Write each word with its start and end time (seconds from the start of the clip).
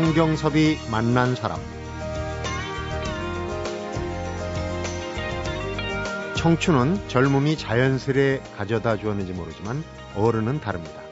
성경섭이 0.00 0.78
만난 0.90 1.34
사람 1.34 1.60
청춘은 6.36 7.06
젊음이 7.08 7.58
자연스레 7.58 8.40
가져다 8.56 8.96
주었는지 8.96 9.34
모르지만 9.34 9.84
어른은 10.16 10.62
다릅니다. 10.62 11.02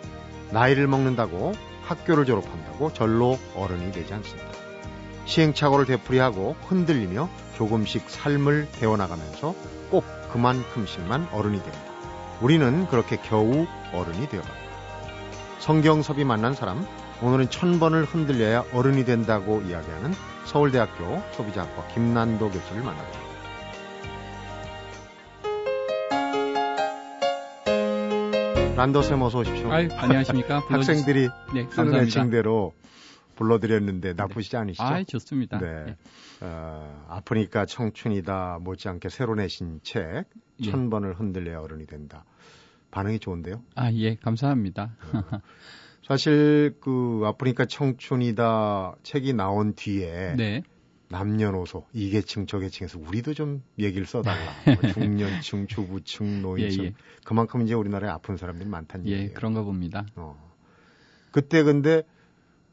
나이를 0.52 0.86
먹는다고 0.86 1.52
학교를 1.82 2.24
졸업한다고 2.24 2.94
절로 2.94 3.38
어른이 3.54 3.92
되지 3.92 4.14
않습니다. 4.14 4.48
시행착오를 5.26 5.84
되풀이하고 5.84 6.56
흔들리며 6.66 7.28
조금씩 7.58 8.08
삶을 8.08 8.68
배워나가면서 8.80 9.54
꼭 9.90 10.04
그만큼씩만 10.32 11.28
어른이 11.30 11.62
됩니다. 11.62 11.84
우리는 12.40 12.86
그렇게 12.86 13.18
겨우 13.18 13.66
어른이 13.92 14.30
되어갑니다. 14.30 14.68
성경섭이 15.58 16.24
만난 16.24 16.54
사람, 16.54 16.86
오늘은 17.20 17.50
천 17.50 17.80
번을 17.80 18.04
흔들려야 18.04 18.64
어른이 18.72 19.04
된다고 19.04 19.60
이야기하는 19.62 20.12
서울대학교 20.44 21.20
소비자학과 21.32 21.88
김난도 21.88 22.48
교수를 22.50 22.82
만납니다. 22.82 23.18
란더쌤 28.76 29.20
어서 29.20 29.40
오십시오. 29.40 29.72
아유, 29.72 29.88
안녕하십니까. 29.90 30.60
학생들이 30.70 31.28
네, 31.52 31.66
쓰는 31.68 31.96
애칭대로 31.96 32.72
불러드렸는데 33.34 34.12
나쁘시지 34.12 34.52
네. 34.52 34.58
않으시죠? 34.58 34.84
아, 34.84 35.02
좋습니다. 35.02 35.58
네. 35.58 35.84
네. 35.86 35.96
어, 36.42 37.06
아프니까 37.08 37.66
청춘이다 37.66 38.58
못지않게 38.60 39.08
새로 39.08 39.34
내신 39.34 39.80
책 39.82 40.26
예. 40.60 40.70
천번을 40.70 41.18
흔들려야 41.18 41.58
어른이 41.58 41.86
된다. 41.86 42.24
반응이 42.92 43.18
좋은데요? 43.18 43.64
아, 43.74 43.90
예, 43.92 44.14
감사합니다. 44.14 44.92
네. 45.12 45.20
사실 46.08 46.74
그 46.80 47.20
아프니까 47.26 47.66
청춘이다 47.66 48.96
책이 49.02 49.34
나온 49.34 49.74
뒤에 49.74 50.36
네. 50.36 50.62
남녀노소 51.10 51.84
이계층 51.92 52.46
저계층에서 52.46 52.98
우리도 52.98 53.34
좀 53.34 53.62
얘기를 53.78 54.06
써달라. 54.06 54.38
뭐 54.64 54.92
중년층, 54.92 55.66
주부층, 55.66 56.40
노인층 56.40 56.84
예, 56.84 56.88
예. 56.88 56.94
그만큼 57.24 57.62
이제 57.62 57.74
우리나라에 57.74 58.10
아픈 58.10 58.38
사람들이 58.38 58.68
많다는 58.68 59.06
예, 59.06 59.12
얘기예요. 59.12 59.32
그런가 59.34 59.62
봅니다. 59.62 60.06
어. 60.16 60.36
그때 61.30 61.62
근데 61.62 62.02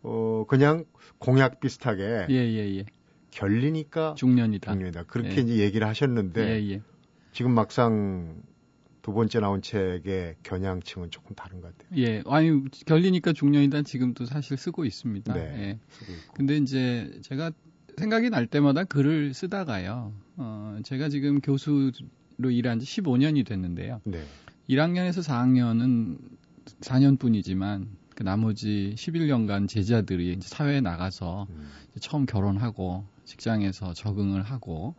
어 0.02 0.46
그냥 0.48 0.86
공약 1.18 1.60
비슷하게 1.60 2.28
예, 2.30 2.36
예, 2.36 2.78
예. 2.78 2.86
결리니까 3.32 4.16
중년이다. 4.16 4.72
중년이다. 4.72 5.04
그렇게 5.04 5.42
이제 5.42 5.58
얘기를 5.58 5.86
하셨는데 5.88 6.82
지금 7.34 7.52
막상 7.52 8.42
두 9.06 9.14
번째 9.14 9.40
나온 9.40 9.62
책의 9.62 10.38
겨냥층은 10.42 11.12
조금 11.12 11.36
다른 11.36 11.62
것 11.62 11.78
같아요. 11.78 12.02
예, 12.02 12.24
아니 12.26 12.68
결리니까 12.88 13.34
중년이다 13.34 13.84
지금도 13.84 14.26
사실 14.26 14.58
쓰고 14.58 14.84
있습니다. 14.84 15.32
네, 15.32 15.42
예. 15.42 15.80
쓰고 15.90 16.12
있고. 16.12 16.34
근데 16.34 16.58
이제 16.58 17.20
제가 17.22 17.52
생각이 18.00 18.32
날 18.32 18.48
때마다 18.48 18.84
글을 18.84 19.36
쓰다가요. 19.36 20.12
어, 20.38 20.80
제가 20.84 21.10
지금 21.10 21.40
교수로 21.40 21.92
일한 22.50 22.80
지 22.80 22.88
15년이 22.88 23.46
됐는데요. 23.46 24.02
네. 24.06 24.24
1학년에서 24.72 25.22
4학년은 25.22 26.18
4년뿐이지만 26.82 27.86
그 28.16 28.24
나머지 28.24 28.96
11년간 28.98 29.68
제자들이 29.70 30.34
이제 30.34 30.48
사회에 30.48 30.82
나가서 30.82 31.46
음. 31.52 31.70
처음 32.00 32.26
결혼하고 32.26 33.06
직장에서 33.26 33.94
적응을 33.94 34.42
하고 34.42 34.96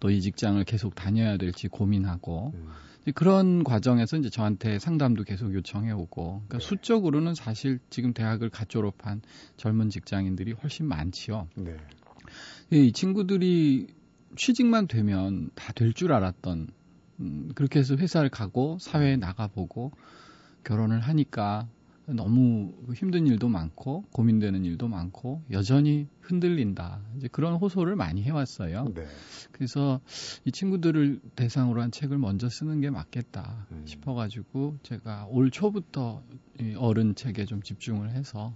또 0.00 0.08
이 0.08 0.22
직장을 0.22 0.64
계속 0.64 0.94
다녀야 0.94 1.36
될지 1.36 1.68
고민하고 1.68 2.52
음. 2.54 2.68
그런 3.14 3.64
과정에서 3.64 4.16
이제 4.16 4.28
저한테 4.30 4.78
상담도 4.78 5.24
계속 5.24 5.54
요청해 5.54 5.90
오고 5.92 6.42
그러니까 6.46 6.58
네. 6.58 6.64
수적으로는 6.64 7.34
사실 7.34 7.78
지금 7.90 8.12
대학을 8.12 8.50
갓 8.50 8.68
졸업한 8.68 9.22
젊은 9.56 9.88
직장인들이 9.90 10.52
훨씬 10.52 10.86
많지요. 10.86 11.48
네. 11.56 11.76
이 12.70 12.92
친구들이 12.92 13.88
취직만 14.36 14.86
되면 14.86 15.50
다 15.54 15.72
될 15.72 15.92
줄 15.92 16.12
알았던 16.12 16.68
음, 17.20 17.52
그렇게 17.54 17.78
해서 17.80 17.96
회사를 17.96 18.28
가고 18.30 18.78
사회에 18.78 19.16
나가보고 19.16 19.92
결혼을 20.64 21.00
하니까 21.00 21.68
너무 22.06 22.72
힘든 22.94 23.26
일도 23.26 23.48
많고 23.48 24.04
고민되는 24.12 24.64
일도 24.64 24.88
많고 24.88 25.42
여전히 25.50 26.06
흔들린다. 26.30 27.00
이제 27.16 27.28
그런 27.28 27.54
호소를 27.54 27.96
많이 27.96 28.22
해왔어요. 28.22 28.92
네. 28.94 29.04
그래서 29.52 30.00
이 30.44 30.52
친구들을 30.52 31.20
대상으로 31.36 31.82
한 31.82 31.90
책을 31.90 32.18
먼저 32.18 32.48
쓰는 32.48 32.80
게 32.80 32.90
맞겠다 32.90 33.66
음. 33.72 33.82
싶어가지고 33.84 34.78
제가 34.82 35.26
올 35.28 35.50
초부터 35.50 36.22
이 36.60 36.74
어른 36.76 37.14
책에 37.14 37.44
좀 37.44 37.62
집중을 37.62 38.10
해서 38.10 38.54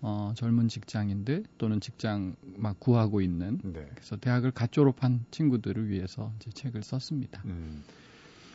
어, 0.00 0.32
젊은 0.34 0.66
직장인들 0.68 1.44
또는 1.58 1.80
직장 1.80 2.34
막 2.56 2.80
구하고 2.80 3.20
있는 3.20 3.60
네. 3.62 3.86
그래서 3.94 4.16
대학을 4.16 4.50
갓 4.50 4.72
졸업한 4.72 5.26
친구들을 5.30 5.88
위해서 5.90 6.32
이제 6.40 6.50
책을 6.50 6.82
썼습니다. 6.82 7.42
음. 7.44 7.84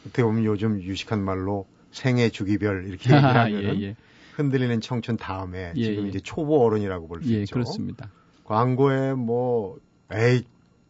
어떻게 0.01 0.23
보면 0.23 0.43
요즘 0.43 0.81
유식한 0.81 1.23
말로 1.23 1.67
생애 1.91 2.29
주기별 2.29 2.87
이렇게 2.87 3.09
얘기하면 3.15 3.63
예, 3.63 3.81
예. 3.81 3.95
흔들리는 4.35 4.81
청춘 4.81 5.17
다음에 5.17 5.73
예, 5.75 5.83
지금 5.83 6.05
예. 6.05 6.09
이제 6.09 6.19
초보 6.19 6.63
어른이라고 6.65 7.07
볼수 7.07 7.33
예, 7.33 7.41
있죠. 7.41 7.53
그렇습니다. 7.53 8.11
광고에 8.47 9.13
뭐 9.13 9.77
에이 10.11 10.43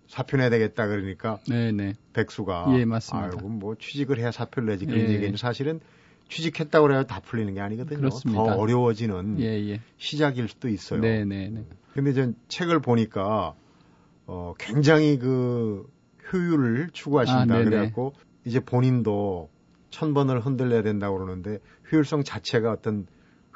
사표 0.08 0.38
내야 0.38 0.50
되겠다 0.50 0.88
그러니까 0.88 1.40
네, 1.50 1.72
네. 1.72 1.96
백수가 2.14 2.68
예, 2.78 2.86
맞습니다. 2.86 3.30
아이고 3.34 3.50
뭐 3.50 3.76
취직을 3.76 4.20
해야 4.20 4.32
사표를 4.32 4.70
내지 4.70 4.86
그런 4.86 5.02
예. 5.02 5.10
얘기는 5.10 5.36
사실은 5.36 5.82
취직했다고 6.30 6.88
그래야 6.88 7.04
다 7.04 7.20
풀리는 7.20 7.54
게 7.54 7.60
아니거든요. 7.60 7.98
그렇습니다. 8.00 8.44
더 8.44 8.56
어려워지는 8.56 9.40
예, 9.40 9.70
예. 9.70 9.82
시작일 9.98 10.48
수도 10.48 10.70
있어요. 10.70 11.02
네, 11.02 11.26
네, 11.26 11.50
네. 11.50 11.66
근데 11.94 12.14
전 12.14 12.36
책을 12.48 12.80
보니까 12.80 13.56
어 14.28 14.54
굉장히 14.60 15.18
그 15.18 15.90
효율을 16.32 16.90
추구하신다 16.94 17.42
아, 17.42 17.46
네네. 17.46 17.64
그래갖고 17.64 18.14
이제 18.46 18.60
본인도 18.60 19.50
천 19.90 20.14
번을 20.14 20.42
흔들려야 20.42 20.84
된다고 20.84 21.18
그러는데 21.18 21.60
효율성 21.92 22.24
자체가 22.24 22.72
어떤 22.72 23.08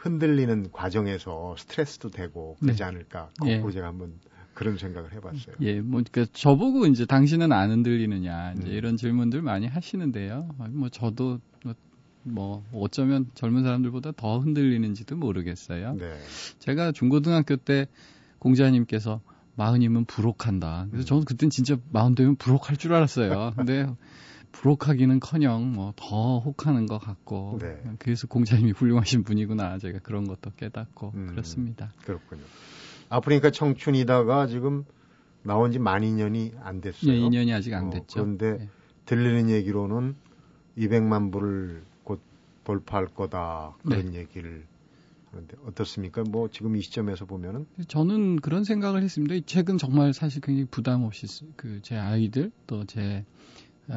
흔들리는 0.01 0.71
과정에서 0.71 1.55
스트레스도 1.57 2.09
되고 2.09 2.57
그러지 2.59 2.79
네. 2.79 2.83
않을까 2.83 3.29
거꾸로 3.39 3.69
예. 3.69 3.71
제가 3.71 3.87
한번 3.87 4.13
그런 4.53 4.77
생각을 4.77 5.13
해봤어요. 5.13 5.55
예, 5.61 5.79
뭐, 5.79 6.01
그, 6.11 6.25
저보고 6.31 6.85
이제 6.87 7.05
당신은 7.05 7.51
안 7.51 7.71
흔들리느냐, 7.71 8.55
이제 8.57 8.67
음. 8.67 8.73
이런 8.73 8.97
질문들 8.97 9.41
많이 9.41 9.65
하시는데요. 9.65 10.49
아, 10.59 10.67
뭐, 10.69 10.89
저도, 10.89 11.39
뭐, 11.63 11.73
뭐, 12.23 12.65
어쩌면 12.73 13.27
젊은 13.33 13.63
사람들보다 13.63 14.11
더 14.17 14.39
흔들리는지도 14.39 15.15
모르겠어요. 15.15 15.93
네. 15.93 16.17
제가 16.59 16.91
중고등학교 16.91 17.55
때 17.55 17.87
공자님께서 18.39 19.21
마흔이면 19.55 20.05
부록한다. 20.05 20.87
그래서 20.91 21.05
음. 21.05 21.07
저는 21.07 21.25
그땐 21.25 21.49
진짜 21.49 21.77
마흔 21.91 22.15
되면 22.15 22.35
부록할 22.35 22.75
줄 22.75 22.93
알았어요. 22.93 23.53
근데 23.55 23.87
부록하기는 24.51 25.19
커녕 25.19 25.73
뭐 25.73 25.93
더 25.95 26.39
혹하는 26.39 26.85
것 26.85 26.97
같고. 26.99 27.57
네. 27.61 27.81
그래서 27.99 28.27
공자님이 28.27 28.71
훌륭하신 28.71 29.23
분이구나. 29.23 29.77
제가 29.79 29.99
그런 29.99 30.27
것도 30.27 30.51
깨닫고 30.57 31.11
음. 31.15 31.27
그렇습니다. 31.27 31.91
그렇군요. 32.05 32.43
아프니까 33.09 33.51
청춘이다가 33.51 34.47
지금 34.47 34.85
나온 35.43 35.71
지 35.71 35.79
만 35.79 36.01
2년이 36.03 36.53
안 36.61 36.81
됐어요. 36.81 37.11
예, 37.13 37.19
2년이 37.19 37.53
아직 37.55 37.73
안 37.73 37.87
어, 37.87 37.89
됐죠. 37.89 38.19
그런데 38.23 38.57
예. 38.63 38.69
들리는 39.05 39.49
얘기로는 39.49 40.15
200만 40.77 41.31
부를 41.31 41.83
곧 42.03 42.21
돌파할 42.63 43.07
거다 43.07 43.75
네. 43.83 43.97
그런 43.97 44.13
얘기를 44.13 44.65
하는데 45.31 45.57
어떻습니까? 45.65 46.23
뭐 46.23 46.49
지금 46.49 46.75
이 46.75 46.81
시점에서 46.81 47.25
보면은 47.25 47.65
저는 47.87 48.37
그런 48.41 48.63
생각을 48.63 49.01
했습니다. 49.01 49.33
이 49.35 49.41
책은 49.43 49.77
정말 49.77 50.13
사실 50.13 50.41
굉장히 50.41 50.67
부담 50.69 51.03
없이 51.03 51.25
그 51.55 51.79
제 51.81 51.95
아이들 51.95 52.51
또 52.67 52.83
제 52.85 53.25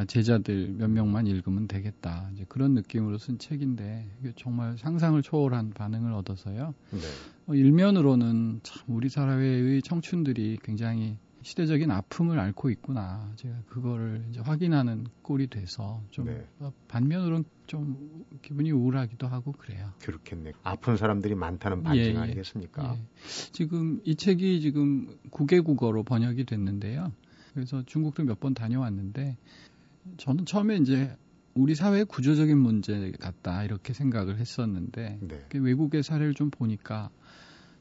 제자들 0.06 0.74
몇 0.76 0.90
명만 0.90 1.26
읽으면 1.26 1.68
되겠다. 1.68 2.28
이제 2.34 2.44
그런 2.48 2.74
느낌으로 2.74 3.18
쓴 3.18 3.38
책인데 3.38 4.08
정말 4.36 4.76
상상을 4.78 5.20
초월한 5.22 5.70
반응을 5.70 6.12
얻어서요. 6.12 6.74
네. 6.90 6.98
어, 7.46 7.54
일면으로는 7.54 8.60
참 8.62 8.82
우리 8.88 9.08
사회의 9.08 9.82
청춘들이 9.82 10.58
굉장히 10.62 11.18
시대적인 11.42 11.90
아픔을 11.90 12.40
앓고 12.40 12.70
있구나. 12.70 13.30
제가 13.36 13.54
그거를 13.68 14.24
이제 14.30 14.40
확인하는 14.40 15.04
꼴이 15.22 15.48
돼서 15.48 16.02
좀 16.10 16.24
네. 16.24 16.44
어, 16.58 16.72
반면으로는 16.88 17.44
좀 17.66 18.24
기분이 18.42 18.72
우울하기도 18.72 19.26
하고 19.26 19.52
그래요. 19.52 19.90
그렇겠네. 20.00 20.52
아픈 20.62 20.96
사람들이 20.96 21.34
많다는 21.34 21.82
반증 21.82 22.02
예, 22.02 22.14
예. 22.14 22.16
아니겠습니까? 22.16 22.96
예. 22.96 23.00
지금 23.52 24.00
이 24.04 24.16
책이 24.16 24.60
지금 24.62 25.18
9개 25.30 25.62
국어로 25.62 26.02
번역이 26.02 26.44
됐는데요. 26.46 27.12
그래서 27.52 27.82
중국도 27.86 28.24
몇 28.24 28.40
번 28.40 28.54
다녀왔는데 28.54 29.36
저는 30.16 30.46
처음에 30.46 30.76
이제 30.76 31.16
우리 31.54 31.74
사회의 31.74 32.04
구조적인 32.04 32.58
문제 32.58 33.12
같다 33.20 33.64
이렇게 33.64 33.92
생각을 33.92 34.38
했었는데 34.38 35.18
네. 35.20 35.46
그 35.48 35.60
외국의 35.62 36.02
사례를 36.02 36.34
좀 36.34 36.50
보니까 36.50 37.10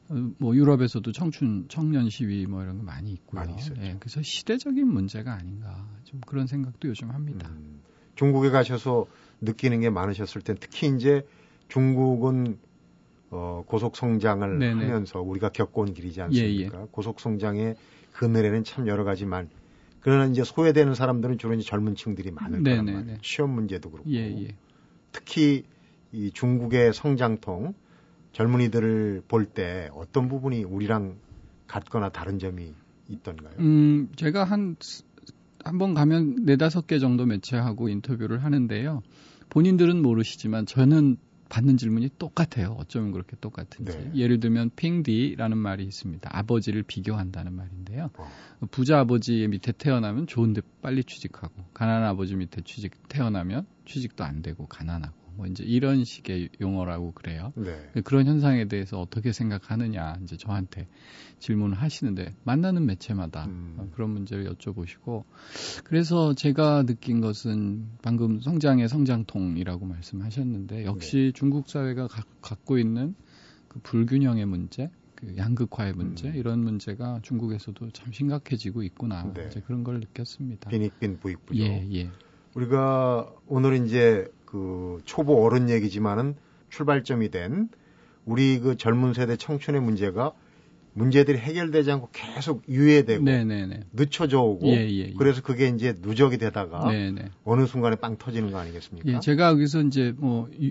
어, 0.08 0.14
뭐 0.38 0.54
유럽에서도 0.54 1.10
청춘 1.12 1.66
청년 1.68 2.10
시위 2.10 2.46
뭐 2.46 2.62
이런 2.62 2.78
거 2.78 2.84
많이 2.84 3.12
있고요. 3.12 3.40
많이. 3.40 3.56
예, 3.80 3.96
그래서 3.98 4.22
시대적인 4.22 4.86
문제가 4.86 5.32
아닌가 5.32 5.88
좀 6.04 6.20
그런 6.26 6.46
생각도 6.46 6.88
요즘 6.88 7.10
합니다. 7.10 7.48
음, 7.50 7.80
중국에 8.14 8.50
가셔서 8.50 9.06
느끼는 9.40 9.80
게 9.80 9.90
많으셨을 9.90 10.42
땐 10.42 10.56
특히 10.60 10.94
이제 10.94 11.26
중국은 11.68 12.58
어, 13.30 13.64
고속 13.66 13.96
성장을. 13.96 14.62
하면서 14.62 15.20
우리가 15.20 15.48
겪어온 15.48 15.92
길이지 15.92 16.20
않습니까? 16.22 16.78
예, 16.78 16.82
예. 16.82 16.86
고속 16.92 17.18
성장의 17.18 17.74
그늘에는 18.12 18.62
참 18.62 18.86
여러 18.86 19.02
가지 19.02 19.26
만 19.26 19.48
그러나 20.04 20.26
이제 20.26 20.44
소외되는 20.44 20.94
사람들은 20.94 21.38
주로 21.38 21.54
이제 21.54 21.62
젊은 21.66 21.94
층들이 21.94 22.30
많을 22.30 22.62
거란 22.62 22.84
네네네. 22.84 22.92
말이에요. 22.98 23.18
취업 23.22 23.48
문제도 23.48 23.90
그렇고 23.90 24.10
예, 24.10 24.18
예. 24.42 24.48
특히 25.12 25.64
이 26.12 26.30
중국의 26.30 26.92
성장통 26.92 27.74
젊은이들을 28.32 29.22
볼 29.28 29.46
때 29.46 29.88
어떤 29.94 30.28
부분이 30.28 30.62
우리랑 30.64 31.16
같거나 31.66 32.10
다른 32.10 32.38
점이 32.38 32.74
있던가요? 33.08 33.54
음, 33.60 34.10
제가 34.16 34.44
한, 34.44 34.76
한 35.64 35.78
번 35.78 35.94
가면 35.94 36.44
네다섯 36.44 36.86
개 36.86 36.98
정도 36.98 37.24
매체하고 37.24 37.88
인터뷰를 37.88 38.44
하는데요. 38.44 39.02
본인들은 39.48 40.02
모르시지만 40.02 40.66
저는 40.66 41.16
받는 41.54 41.76
질문이 41.76 42.10
똑같아요. 42.18 42.74
어쩌면 42.80 43.12
그렇게 43.12 43.36
똑같은지. 43.40 43.96
네. 43.96 44.10
예를 44.16 44.40
들면 44.40 44.72
핑디라는 44.74 45.56
말이 45.56 45.84
있습니다. 45.84 46.28
아버지를 46.32 46.82
비교한다는 46.82 47.52
말인데요. 47.52 48.10
어. 48.16 48.28
부자 48.72 48.98
아버지 48.98 49.46
밑에 49.46 49.70
태어나면 49.70 50.26
좋은데 50.26 50.62
빨리 50.82 51.04
취직하고 51.04 51.54
가난한 51.72 52.08
아버지 52.08 52.34
밑에 52.34 52.62
취직 52.62 53.08
태어나면 53.08 53.66
취직도 53.86 54.24
안 54.24 54.42
되고 54.42 54.66
가난하고 54.66 55.14
뭐 55.36 55.46
이제 55.46 55.64
이런 55.64 56.04
식의 56.04 56.50
용어라고 56.60 57.12
그래요. 57.12 57.52
네. 57.56 57.90
그런 58.04 58.26
현상에 58.26 58.66
대해서 58.66 59.00
어떻게 59.00 59.32
생각하느냐 59.32 60.18
이제 60.22 60.36
저한테 60.36 60.86
질문을 61.38 61.76
하시는데 61.76 62.34
만나는 62.44 62.86
매체마다 62.86 63.46
음. 63.46 63.74
어, 63.78 63.88
그런 63.94 64.10
문제를 64.10 64.46
여쭤보시고 64.52 65.24
그래서 65.84 66.34
제가 66.34 66.84
느낀 66.84 67.20
것은 67.20 67.86
방금 68.02 68.40
성장의 68.40 68.88
성장통이라고 68.88 69.86
말씀하셨는데 69.86 70.84
역시 70.84 71.32
중국 71.34 71.68
사회가 71.68 72.06
가- 72.08 72.24
갖고 72.40 72.78
있는 72.78 73.14
그 73.68 73.80
불균형의 73.82 74.46
문제, 74.46 74.90
그 75.16 75.36
양극화의 75.36 75.94
문제 75.94 76.28
음. 76.28 76.36
이런 76.36 76.60
문제가 76.60 77.18
중국에서도 77.22 77.90
참 77.90 78.12
심각해지고 78.12 78.82
있구나 78.84 79.32
네. 79.34 79.48
이제 79.50 79.60
그런 79.66 79.82
걸 79.84 80.00
느꼈습니다. 80.00 80.70
빈익빈 80.70 81.18
부익부죠. 81.18 81.60
예, 81.62 81.86
예. 81.92 82.10
우리가 82.54 83.32
오늘 83.48 83.84
이제 83.84 84.28
그 84.54 85.00
초보 85.04 85.44
어른 85.44 85.68
얘기지만은 85.68 86.36
출발점이 86.70 87.30
된 87.32 87.68
우리 88.24 88.60
그 88.60 88.76
젊은 88.76 89.12
세대 89.12 89.36
청춘의 89.36 89.80
문제가 89.80 90.32
문제들이 90.92 91.38
해결되지 91.38 91.90
않고 91.90 92.10
계속 92.12 92.62
유예되고 92.68 93.24
네, 93.24 93.42
네, 93.42 93.66
네. 93.66 93.80
늦춰져 93.92 94.40
오고 94.42 94.68
예, 94.68 94.88
예, 94.88 94.98
예. 95.08 95.12
그래서 95.18 95.42
그게 95.42 95.66
이제 95.66 95.92
누적이 96.00 96.38
되다가 96.38 96.88
네, 96.92 97.10
네. 97.10 97.30
어느 97.42 97.66
순간에 97.66 97.96
빵 97.96 98.16
터지는 98.16 98.52
거 98.52 98.58
아니겠습니까? 98.58 99.10
예, 99.12 99.18
제가 99.18 99.48
여기서 99.48 99.82
이제 99.82 100.14
뭐 100.16 100.48
유- 100.62 100.70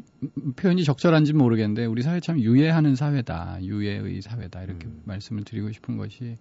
표현이 0.55 0.85
적절한지 0.85 1.33
모르겠는데 1.33 1.83
우리 1.83 2.03
사회 2.03 2.21
참 2.21 2.39
유예하는 2.39 2.95
사회다, 2.95 3.57
유예의 3.63 4.21
사회다 4.21 4.63
이렇게 4.63 4.87
음. 4.87 5.01
말씀을 5.03 5.43
드리고 5.43 5.73
싶은 5.73 5.97
것이 5.97 6.37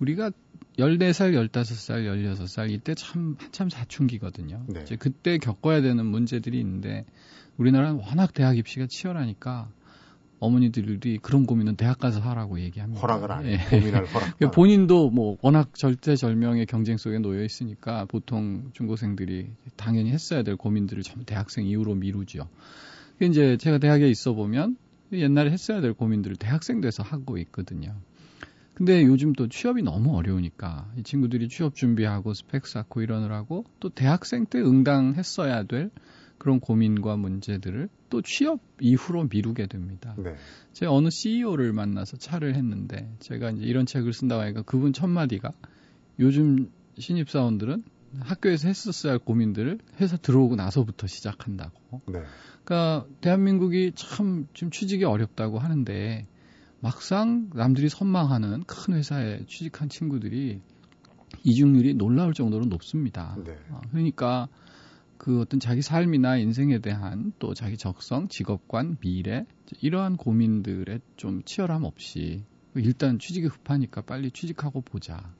우리가 0.00 0.30
14살, 0.78 1.50
15살, 1.50 2.06
16살 2.06 2.70
이때 2.70 2.94
참 2.94 3.36
한참 3.38 3.68
사춘기거든요. 3.68 4.64
네. 4.66 4.82
이제 4.82 4.96
그때 4.96 5.38
겪어야 5.38 5.82
되는 5.82 6.04
문제들이 6.06 6.58
있는데 6.60 7.04
우리나라는 7.58 8.00
워낙 8.00 8.32
대학 8.32 8.56
입시가 8.56 8.86
치열하니까 8.88 9.68
어머니들이 10.38 11.18
그런 11.18 11.44
고민은 11.44 11.76
대학 11.76 11.98
가서 11.98 12.20
하라고 12.20 12.60
얘기합니다. 12.60 13.00
허락을 13.00 13.30
안 13.30 13.44
해. 13.44 13.52
예. 13.52 13.78
고민할 13.78 14.06
허락. 14.08 14.38
그러니까 14.38 14.50
본인도 14.52 15.10
뭐 15.10 15.36
워낙 15.42 15.74
절대절명의 15.74 16.64
경쟁 16.64 16.96
속에 16.96 17.18
놓여 17.18 17.44
있으니까 17.44 18.06
보통 18.06 18.70
중고생들이 18.72 19.50
당연히 19.76 20.10
했어야 20.12 20.42
될 20.42 20.56
고민들을 20.56 21.02
전부 21.02 21.26
대학생 21.26 21.66
이후로 21.66 21.94
미루죠. 21.94 22.48
이제 23.20 23.58
제가 23.58 23.76
대학에 23.76 24.08
있어 24.08 24.32
보면 24.32 24.78
옛날에 25.12 25.50
했어야 25.50 25.82
될 25.82 25.92
고민들을 25.92 26.36
대학생 26.36 26.80
돼서 26.80 27.02
하고 27.02 27.36
있거든요. 27.36 27.94
근데 28.80 29.04
요즘 29.04 29.34
또 29.34 29.46
취업이 29.46 29.82
너무 29.82 30.16
어려우니까 30.16 30.90
이 30.96 31.02
친구들이 31.02 31.50
취업 31.50 31.74
준비하고 31.74 32.32
스펙 32.32 32.66
쌓고 32.66 33.02
이러느라고 33.02 33.66
또 33.78 33.90
대학생 33.90 34.46
때 34.46 34.58
응당했어야 34.58 35.64
될 35.64 35.90
그런 36.38 36.60
고민과 36.60 37.18
문제들을 37.18 37.90
또 38.08 38.22
취업 38.22 38.60
이후로 38.80 39.28
미루게 39.30 39.66
됩니다. 39.66 40.14
네. 40.16 40.34
제가 40.72 40.92
어느 40.92 41.10
CEO를 41.10 41.74
만나서 41.74 42.16
차를 42.16 42.54
했는데 42.54 43.14
제가 43.18 43.50
이제 43.50 43.66
이런 43.66 43.84
책을 43.84 44.14
쓴다고 44.14 44.40
하니까 44.40 44.62
그분 44.62 44.94
첫 44.94 45.08
마디가 45.08 45.52
요즘 46.18 46.70
신입사원들은 46.98 47.84
학교에서 48.20 48.68
했었어야 48.68 49.12
할 49.12 49.18
고민들을 49.18 49.78
회사 50.00 50.16
들어오고 50.16 50.56
나서부터 50.56 51.06
시작한다고. 51.06 52.00
네. 52.06 52.22
그러니까 52.64 53.06
대한민국이 53.20 53.92
참 53.94 54.48
지금 54.54 54.70
취직이 54.70 55.04
어렵다고 55.04 55.58
하는데 55.58 56.26
막상 56.80 57.50
남들이 57.54 57.88
선망하는 57.88 58.64
큰 58.64 58.94
회사에 58.94 59.44
취직한 59.46 59.88
친구들이 59.88 60.60
이중률이 61.42 61.94
놀라울 61.94 62.34
정도로 62.34 62.66
높습니다. 62.66 63.36
네. 63.44 63.56
아, 63.70 63.80
그러니까 63.90 64.48
그 65.18 65.40
어떤 65.40 65.60
자기 65.60 65.82
삶이나 65.82 66.38
인생에 66.38 66.78
대한 66.78 67.32
또 67.38 67.52
자기 67.52 67.76
적성, 67.76 68.28
직업관, 68.28 68.96
미래 69.00 69.44
이러한 69.80 70.16
고민들에 70.16 71.00
좀 71.16 71.42
치열함 71.44 71.84
없이 71.84 72.44
일단 72.74 73.18
취직이 73.18 73.48
급하니까 73.48 74.00
빨리 74.00 74.30
취직하고 74.30 74.80
보자. 74.80 75.34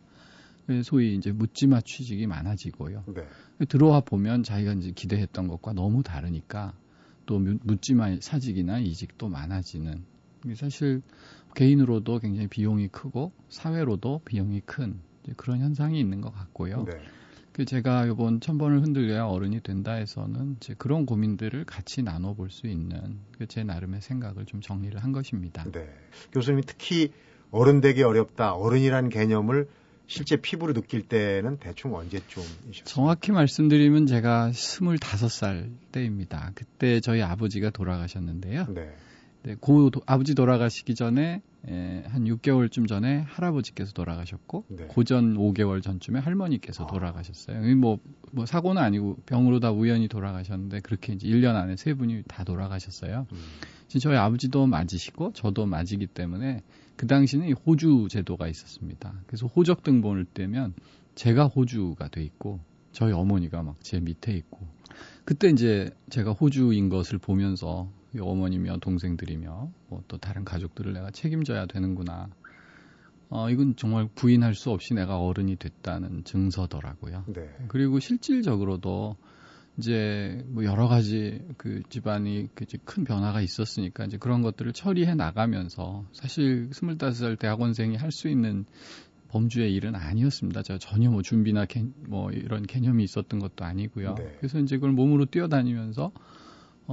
그래서 0.67 0.83
소위 0.83 1.15
이제 1.15 1.33
묻지마 1.33 1.81
취직이 1.81 2.27
많아지고요. 2.27 3.05
네. 3.15 3.67
들어와 3.67 4.01
보면 4.01 4.43
자기가 4.43 4.75
이제 4.75 4.93
기대했던 4.93 5.49
것과 5.49 5.73
너무 5.73 6.03
다르니까 6.03 6.75
또 7.25 7.39
묻- 7.39 7.61
묻지마 7.65 8.17
사직이나 8.21 8.79
이직도 8.79 9.29
많아지는. 9.29 10.05
사실 10.55 11.03
개인으로도 11.55 12.19
굉장히 12.19 12.49
비용이 12.49 12.89
크고 12.89 13.33
사회로도 13.49 14.23
비용이 14.25 14.61
큰 14.61 15.01
그런 15.37 15.61
현상이 15.61 15.99
있는 15.99 16.21
것 16.21 16.33
같고요. 16.33 16.85
네. 16.85 16.93
그 17.53 17.65
제가 17.65 18.07
이번 18.07 18.41
천번을 18.41 18.83
흔들려야 18.83 19.25
어른이 19.25 19.61
된다에서는 19.63 20.57
이제 20.57 20.75
그런 20.79 21.05
고민들을 21.05 21.65
같이 21.65 22.03
나눠볼 22.03 22.51
수 22.51 22.69
있는 22.69 23.19
그제 23.39 23.65
나름의 23.65 24.01
생각을 24.01 24.47
좀 24.47 24.61
정리를 24.61 25.03
한 25.03 25.13
것입니다. 25.13 25.65
네. 25.71 25.89
교수님이 26.33 26.63
특히 26.65 27.13
어른 27.51 27.81
되기 27.81 28.03
어렵다. 28.03 28.55
어른이라는 28.55 29.11
개념을 29.11 29.69
실제 30.07 30.37
피부로 30.37 30.73
느낄 30.73 31.03
때는 31.03 31.59
대충 31.59 31.95
언제쯤이셨어요? 31.95 32.85
정확히 32.85 33.33
말씀드리면 33.33 34.07
제가 34.07 34.51
25살 34.53 35.71
때입니다. 35.93 36.53
그때 36.55 37.01
저희 37.01 37.23
아버지가 37.23 37.71
돌아가셨는데요. 37.71 38.67
네. 38.71 38.93
네, 39.43 39.57
고 39.59 39.91
도- 39.91 40.03
아버지 40.07 40.35
돌아가시기 40.35 40.95
전에 40.95 41.43
에, 41.67 42.03
한 42.07 42.25
6개월쯤 42.25 42.89
전에 42.89 43.21
할아버지께서 43.21 43.93
돌아가셨고 43.93 44.65
네. 44.69 44.85
고전 44.89 45.37
5개월 45.37 45.83
전쯤에 45.83 46.19
할머니께서 46.21 46.85
아. 46.85 46.87
돌아가셨어요. 46.87 47.67
이 47.69 47.75
뭐, 47.75 47.99
뭐 48.33 48.47
사고는 48.47 48.81
아니고 48.83 49.17
병으로 49.27 49.61
다 49.61 49.71
우연히 49.71 50.09
돌아가셨는데 50.09 50.81
그렇게 50.81 51.13
이제 51.15 51.27
1년 51.29 51.55
안에 51.57 51.77
세 51.77 51.95
분이 51.95 52.23
다 52.29 52.45
돌아가셨어요. 52.45 53.27
음. 53.33 53.39
지금 53.89 54.01
저희 54.01 54.17
아버지도 54.17 54.67
맞으시고 54.67 55.33
저도 55.35 55.67
맞이기 55.67 56.07
때문에 56.07 56.63
그 56.97 57.07
당시는 57.07 57.49
이 57.49 57.53
호주 57.53 58.09
제도가 58.11 58.47
있었습니다. 58.49 59.15
그래서 59.27 59.47
호적 59.47 59.83
등본을 59.83 60.27
떼면 60.33 60.75
제가 61.15 61.47
호주가 61.47 62.09
돼 62.09 62.23
있고 62.25 62.61
저희 62.93 63.13
어머니가 63.13 63.63
막 63.63 63.77
제 63.83 64.01
밑에 64.01 64.33
있고 64.35 64.67
그때 65.25 65.49
이제 65.49 65.91
제가 66.11 66.33
호주인 66.33 66.89
것을 66.89 67.19
보면서 67.19 67.91
이 67.91 68.00
어머니며 68.19 68.79
동생들이며 68.79 69.71
뭐 69.89 70.03
또 70.09 70.17
다른 70.19 70.45
가족들을 70.45 70.93
내가 70.93 71.11
책임져야 71.11 71.67
되는구나. 71.67 72.29
어, 73.29 73.49
이건 73.49 73.77
정말 73.77 74.09
부인할 74.15 74.55
수 74.55 74.71
없이 74.71 74.93
내가 74.95 75.21
어른이 75.21 75.57
됐다는 75.57 76.25
증서더라고요. 76.25 77.25
네. 77.29 77.49
그리고 77.69 78.01
실질적으로도 78.01 79.17
이제 79.79 80.45
뭐 80.49 80.65
여러 80.65 80.89
가지 80.89 81.41
그 81.57 81.83
집안이 81.89 82.49
그 82.57 82.65
이제 82.65 82.77
큰 82.85 83.05
변화가 83.05 83.41
있었으니까 83.41 84.05
이제 84.05 84.19
그런 84.19 84.43
것들을 84.43 84.73
처리해 84.73 85.15
나가면서 85.15 86.05
사실 86.13 86.69
25살 86.71 87.39
대학원생이 87.39 87.97
할 87.97 88.11
수 88.11 88.29
있는 88.29 88.65
범주의 89.29 89.73
일은 89.73 89.95
아니었습니다. 89.95 90.65
제가 90.65 90.79
전혀 90.81 91.09
뭐 91.09 91.23
준비나 91.23 91.67
개, 91.67 91.85
뭐 92.09 92.33
이런 92.33 92.65
개념이 92.65 93.05
있었던 93.05 93.39
것도 93.39 93.65
아니고요. 93.65 94.17
네. 94.17 94.35
그래서 94.39 94.59
이제 94.59 94.75
그걸 94.77 94.91
몸으로 94.91 95.27
뛰어다니면서 95.27 96.07
어, 96.07 96.13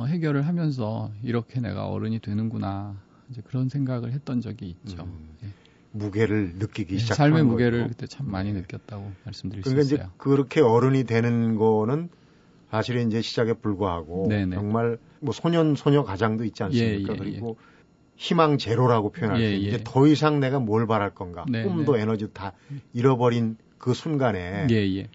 해결을 0.06 0.46
하면서 0.48 1.12
이렇게 1.24 1.60
내가 1.60 1.88
어른이 1.88 2.20
되는구나. 2.20 2.96
이제 3.30 3.42
그런 3.46 3.70
생각을 3.70 4.12
했던 4.14 4.42
적이 4.42 4.70
있죠. 4.70 5.04
음. 5.04 5.30
예. 5.44 5.48
무게를 5.92 6.54
느끼기 6.56 6.94
네, 6.94 7.00
시작한 7.00 7.30
삶의 7.30 7.44
거죠. 7.44 7.52
무게를 7.52 7.88
그때 7.88 8.08
참 8.08 8.30
많이 8.30 8.54
네. 8.54 8.62
느꼈다고 8.62 9.12
말씀드릴 9.26 9.64
그러니까 9.64 9.84
수 9.84 9.88
이제 9.88 9.96
있어요. 9.96 10.12
그렇게 10.18 10.62
어른이 10.62 11.06
되는 11.06 11.56
거는 11.56 12.10
사실은 12.70 13.08
이제 13.08 13.22
시작에 13.22 13.54
불과하고 13.54 14.28
네네. 14.30 14.56
정말 14.56 14.98
뭐 15.20 15.34
소년 15.34 15.76
소녀 15.76 16.04
가장도 16.04 16.44
있지 16.44 16.64
않습니까? 16.64 17.14
예, 17.14 17.16
예, 17.16 17.20
그리고 17.20 17.58
희망 18.16 18.58
제로라고 18.58 19.12
표현할 19.12 19.42
예, 19.42 19.48
수 19.48 19.54
있는데 19.56 19.78
예. 19.80 19.84
더 19.84 20.08
이상 20.08 20.40
내가 20.40 20.60
뭘 20.60 20.86
바랄 20.88 21.14
건가? 21.14 21.46
네, 21.50 21.64
꿈도 21.64 21.96
네. 21.96 22.02
에너지도 22.02 22.34
다 22.34 22.54
잃어버린 22.94 23.58
그 23.78 23.94
순간에 23.94 24.68
예, 24.70 24.76
예, 24.76 25.08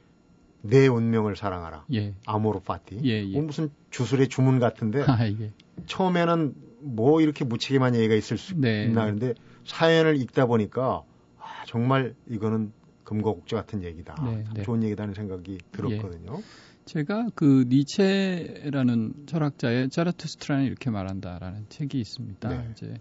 내 0.62 0.86
운명을 0.86 1.36
사랑하라. 1.36 1.86
예, 1.92 2.14
아모르 2.26 2.60
파티. 2.60 3.00
예, 3.04 3.24
예. 3.24 3.32
뭐 3.32 3.42
무슨 3.42 3.70
주술의 3.90 4.28
주문 4.28 4.58
같은데 4.58 5.02
아, 5.06 5.26
예. 5.26 5.52
처음에는 5.86 6.54
뭐 6.80 7.20
이렇게 7.20 7.44
무책임한 7.44 7.94
얘기가 7.94 8.14
있을 8.14 8.38
수 8.38 8.54
네. 8.56 8.84
있나 8.84 9.04
그런데 9.04 9.34
사연을 9.64 10.16
읽다 10.20 10.46
보니까 10.46 11.02
아, 11.38 11.64
정말 11.66 12.14
이거는 12.28 12.72
금거국조 13.04 13.56
같은 13.56 13.82
얘기다. 13.82 14.14
네, 14.24 14.44
네. 14.54 14.62
좋은 14.62 14.82
얘기다는 14.82 15.14
생각이 15.14 15.58
들었거든요. 15.72 16.38
예. 16.38 16.42
제가 16.84 17.28
그 17.34 17.64
니체라는 17.68 19.26
철학자의 19.26 19.88
짜라투스트라는 19.90 20.64
이렇게 20.64 20.90
말한다라는 20.90 21.66
책이 21.68 22.00
있습니다. 22.00 22.48
네. 22.48 22.68
이제 22.72 22.94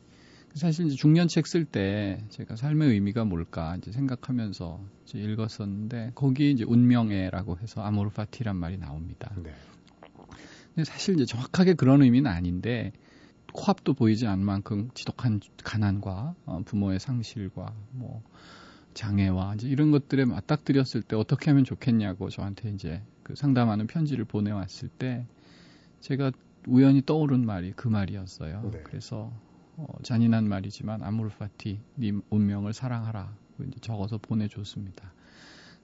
사실 0.54 0.88
이제 0.88 0.96
중년 0.96 1.28
책 1.28 1.46
쓸 1.46 1.66
때 1.66 2.24
제가 2.30 2.56
삶의 2.56 2.90
의미가 2.90 3.26
뭘까 3.26 3.76
이제 3.78 3.92
생각하면서 3.92 4.82
이제 5.06 5.20
읽었었는데 5.20 6.12
거기 6.16 6.52
이제 6.52 6.64
운명애라고 6.66 7.58
해서 7.60 7.82
아모르파티란 7.82 8.56
말이 8.58 8.78
나옵니다. 8.78 9.34
네. 9.38 9.54
근데 10.74 10.84
사실 10.84 11.16
이제 11.16 11.26
정확하게 11.26 11.74
그런 11.74 12.02
의미는 12.02 12.30
아닌데 12.30 12.92
코앞도 13.54 13.94
보이지 13.94 14.28
않을 14.28 14.44
만큼 14.44 14.90
지독한 14.94 15.40
가난과 15.64 16.36
어, 16.46 16.62
부모의 16.66 17.00
상실과 17.00 17.74
뭐 17.92 18.22
장애와 18.94 19.56
이제 19.56 19.68
이런 19.68 19.92
것들에 19.92 20.26
맞닥뜨렸을 20.26 21.02
때 21.02 21.16
어떻게 21.16 21.50
하면 21.52 21.64
좋겠냐고 21.64 22.30
저한테 22.30 22.70
이제 22.72 23.02
그 23.24 23.36
상담하는 23.36 23.88
편지를 23.88 24.26
보내왔을 24.26 24.90
때 24.90 25.26
제가 26.02 26.32
우연히 26.68 27.02
떠오른 27.06 27.46
말이 27.46 27.72
그 27.76 27.88
말이었어요. 27.88 28.70
네. 28.72 28.82
그래서 28.84 29.32
어, 29.78 29.86
잔인한 30.04 30.48
말이지만 30.48 31.04
아무르파티 31.04 31.80
님 32.00 32.22
운명을 32.30 32.74
사랑하라 32.74 33.36
이제 33.68 33.80
적어서 33.82 34.18
보내줬습니다. 34.18 35.14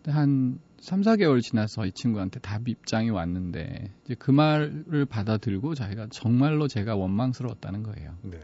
한 0.06 0.60
3, 0.80 1.02
4개월 1.02 1.42
지나서 1.42 1.86
이 1.86 1.92
친구한테 1.92 2.40
답 2.40 2.68
입장이 2.70 3.10
왔는데 3.10 3.92
이제 4.06 4.16
그 4.16 4.32
말을 4.32 5.06
받아들고 5.06 5.76
자기가 5.76 6.08
정말로 6.12 6.68
제가 6.68 6.96
원망스러웠다는 6.96 7.84
거예요. 7.84 8.16
네. 8.22 8.40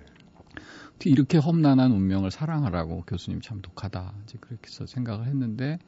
이렇게 1.06 1.38
험난한 1.38 1.92
운명을 1.92 2.32
사랑하라고 2.32 3.04
교수님 3.06 3.42
참 3.42 3.62
독하다. 3.62 4.14
이제 4.24 4.38
그렇게 4.40 4.68
해서 4.68 4.86
생각을 4.86 5.28
했는데 5.28 5.80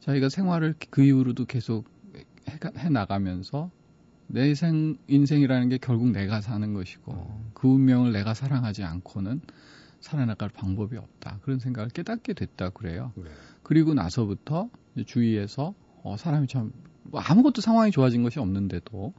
자기가 0.00 0.28
생활을 0.28 0.74
그 0.90 1.02
이후로도 1.02 1.46
계속 1.46 1.88
해, 2.48 2.58
해 2.78 2.88
나가면서 2.88 3.70
내 4.32 4.54
생, 4.54 4.96
인생이라는 5.08 5.68
게 5.68 5.78
결국 5.78 6.10
내가 6.10 6.40
사는 6.40 6.72
것이고 6.72 7.12
음. 7.12 7.50
그 7.54 7.68
운명을 7.68 8.12
내가 8.12 8.34
사랑하지 8.34 8.84
않고는 8.84 9.40
살아나갈 10.00 10.48
방법이 10.48 10.96
없다. 10.96 11.40
그런 11.42 11.58
생각을 11.58 11.90
깨닫게 11.90 12.32
됐다 12.32 12.70
그래요. 12.70 13.12
네. 13.16 13.24
그리고 13.62 13.92
나서부터 13.94 14.70
주위에서 15.06 15.74
어, 16.02 16.16
사람이 16.16 16.46
참 16.46 16.72
뭐 17.04 17.20
아무것도 17.20 17.60
상황이 17.60 17.90
좋아진 17.90 18.22
것이 18.22 18.38
없는데도 18.38 19.12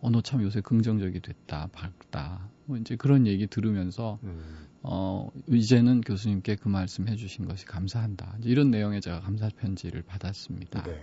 어, 0.00 0.10
너 0.10 0.20
참 0.20 0.42
요새 0.42 0.60
긍정적이 0.60 1.20
됐다, 1.20 1.68
밝다. 1.72 2.48
뭐 2.66 2.76
이제 2.76 2.94
그런 2.94 3.26
얘기 3.26 3.48
들으면서, 3.48 4.20
음. 4.22 4.44
어, 4.82 5.28
이제는 5.48 6.02
교수님께 6.02 6.54
그 6.54 6.68
말씀 6.68 7.08
해주신 7.08 7.46
것이 7.48 7.64
감사한다. 7.66 8.36
이런 8.44 8.70
내용의 8.70 9.00
제가 9.00 9.18
감사 9.20 9.48
편지를 9.48 10.02
받았습니다. 10.02 10.84
네. 10.84 11.02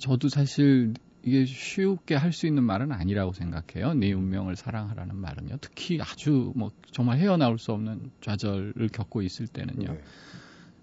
저도 0.00 0.28
사실 0.28 0.94
이게 1.22 1.44
쉽게 1.44 2.14
할 2.14 2.32
수 2.32 2.46
있는 2.46 2.64
말은 2.64 2.92
아니라고 2.92 3.32
생각해요. 3.32 3.94
내 3.94 4.12
운명을 4.12 4.56
사랑하라는 4.56 5.16
말은요. 5.16 5.58
특히 5.60 6.00
아주 6.00 6.52
뭐 6.56 6.70
정말 6.90 7.18
헤어나올 7.18 7.58
수 7.58 7.72
없는 7.72 8.10
좌절을 8.20 8.88
겪고 8.88 9.22
있을 9.22 9.46
때는요. 9.46 9.98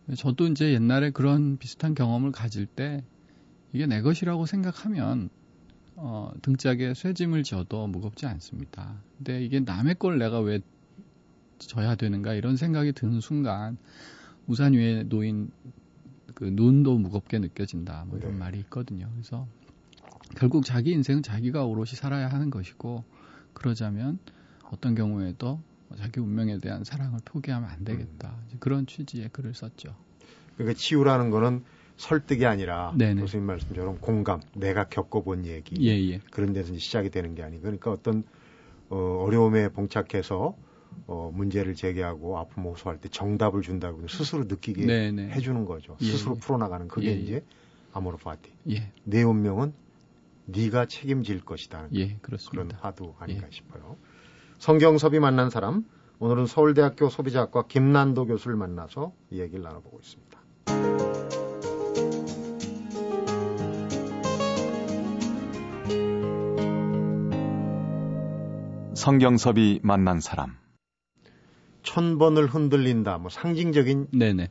네. 0.05 0.15
저도 0.15 0.47
이제 0.47 0.73
옛날에 0.73 1.09
그런 1.11 1.57
비슷한 1.57 1.95
경험을 1.95 2.31
가질 2.31 2.65
때 2.65 3.03
이게 3.73 3.85
내 3.85 4.01
것이라고 4.01 4.45
생각하면 4.45 5.29
어, 5.95 6.31
등짝에 6.41 6.93
쇠짐을 6.93 7.43
져도 7.43 7.87
무겁지 7.87 8.25
않습니다. 8.27 9.01
근데 9.17 9.43
이게 9.43 9.59
남의 9.59 9.95
걸 9.95 10.19
내가 10.19 10.39
왜 10.39 10.59
져야 11.57 11.95
되는가 11.95 12.35
이런 12.35 12.55
생각이 12.55 12.93
드는 12.93 13.19
순간 13.19 13.77
우산 14.45 14.73
위에 14.73 15.03
놓인 15.03 15.49
그 16.35 16.43
눈도 16.45 16.99
무겁게 16.99 17.39
느껴진다. 17.39 18.05
뭐 18.07 18.19
이런 18.19 18.33
네. 18.33 18.37
말이 18.37 18.59
있거든요. 18.59 19.09
그래서 19.13 19.47
결국 20.35 20.65
자기 20.65 20.91
인생은 20.91 21.23
자기가 21.23 21.65
오롯이 21.65 21.87
살아야 21.95 22.27
하는 22.27 22.49
것이고 22.49 23.03
그러자면 23.53 24.19
어떤 24.71 24.95
경우에도 24.95 25.61
자기 25.97 26.19
운명에 26.19 26.57
대한 26.59 26.83
사랑을 26.83 27.19
포기하면 27.23 27.69
안 27.69 27.83
되겠다. 27.83 28.35
음. 28.51 28.57
그런 28.59 28.85
취지의 28.85 29.29
글을 29.29 29.53
썼죠. 29.53 29.95
그러니까 30.55 30.77
치유라는 30.77 31.29
거는 31.29 31.63
설득이 31.95 32.45
아니라 32.45 32.93
네네. 32.95 33.21
교수님 33.21 33.45
말씀처럼 33.45 33.99
공감, 33.99 34.41
내가 34.53 34.83
겪어본 34.87 35.45
얘기 35.45 35.75
예, 35.87 35.91
예. 36.11 36.19
그런 36.31 36.53
데서 36.53 36.77
시작이 36.77 37.09
되는 37.09 37.33
게 37.33 37.43
아니고 37.43 37.63
그러니까 37.63 37.91
어떤 37.91 38.23
어, 38.89 39.23
어려움에 39.25 39.69
봉착해서 39.69 40.55
어, 41.07 41.31
문제를 41.33 41.75
제기하고 41.75 42.37
아픔 42.37 42.63
호소할 42.63 42.99
때 42.99 43.09
정답을 43.09 43.61
준다고 43.61 44.07
스스로 44.07 44.43
느끼게 44.43 44.85
네네. 44.85 45.29
해주는 45.31 45.65
거죠. 45.65 45.97
예, 46.01 46.05
스스로 46.05 46.35
예. 46.35 46.39
풀어나가는 46.39 46.87
그게 46.87 47.07
예, 47.07 47.11
예. 47.11 47.15
이제 47.15 47.45
아모르 47.93 48.17
파티. 48.17 48.51
내 49.03 49.23
운명은 49.23 49.73
네가 50.47 50.85
책임질 50.85 51.41
것이다. 51.41 51.87
예, 51.93 52.15
그렇습니다. 52.21 52.63
그런 52.63 52.71
화두 52.81 53.13
아닌가 53.19 53.47
싶어요. 53.51 53.97
성경섭이 54.59 55.19
만난 55.19 55.49
사람 55.49 55.85
오늘은 56.19 56.47
서울대학교 56.47 57.09
소비자학과 57.09 57.67
김난도 57.67 58.25
교수를 58.25 58.55
만나서 58.55 59.13
이 59.29 59.39
얘기를 59.39 59.61
나눠보고 59.63 59.99
있습니다. 59.99 60.37
성경섭이 68.95 69.81
만난 69.83 70.19
사람. 70.19 70.57
천 71.83 72.17
번을 72.17 72.47
흔들린다. 72.47 73.17
뭐 73.19 73.29
상징적인 73.29 74.07
네네. 74.11 74.49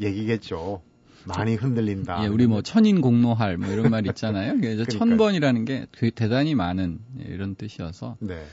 얘기겠죠. 0.00 0.82
많이 1.26 1.54
흔들린다. 1.54 2.24
예, 2.24 2.28
우리 2.28 2.46
뭐 2.46 2.62
천인 2.62 3.00
공노할 3.00 3.58
뭐 3.58 3.70
이런 3.70 3.90
말 3.90 4.06
있잖아요. 4.06 4.60
그래서 4.60 4.84
천 4.84 5.16
번이라는 5.16 5.64
게 5.64 5.86
대단히 6.14 6.54
많은 6.54 7.00
이런 7.18 7.54
뜻이어서. 7.54 8.16
네. 8.20 8.44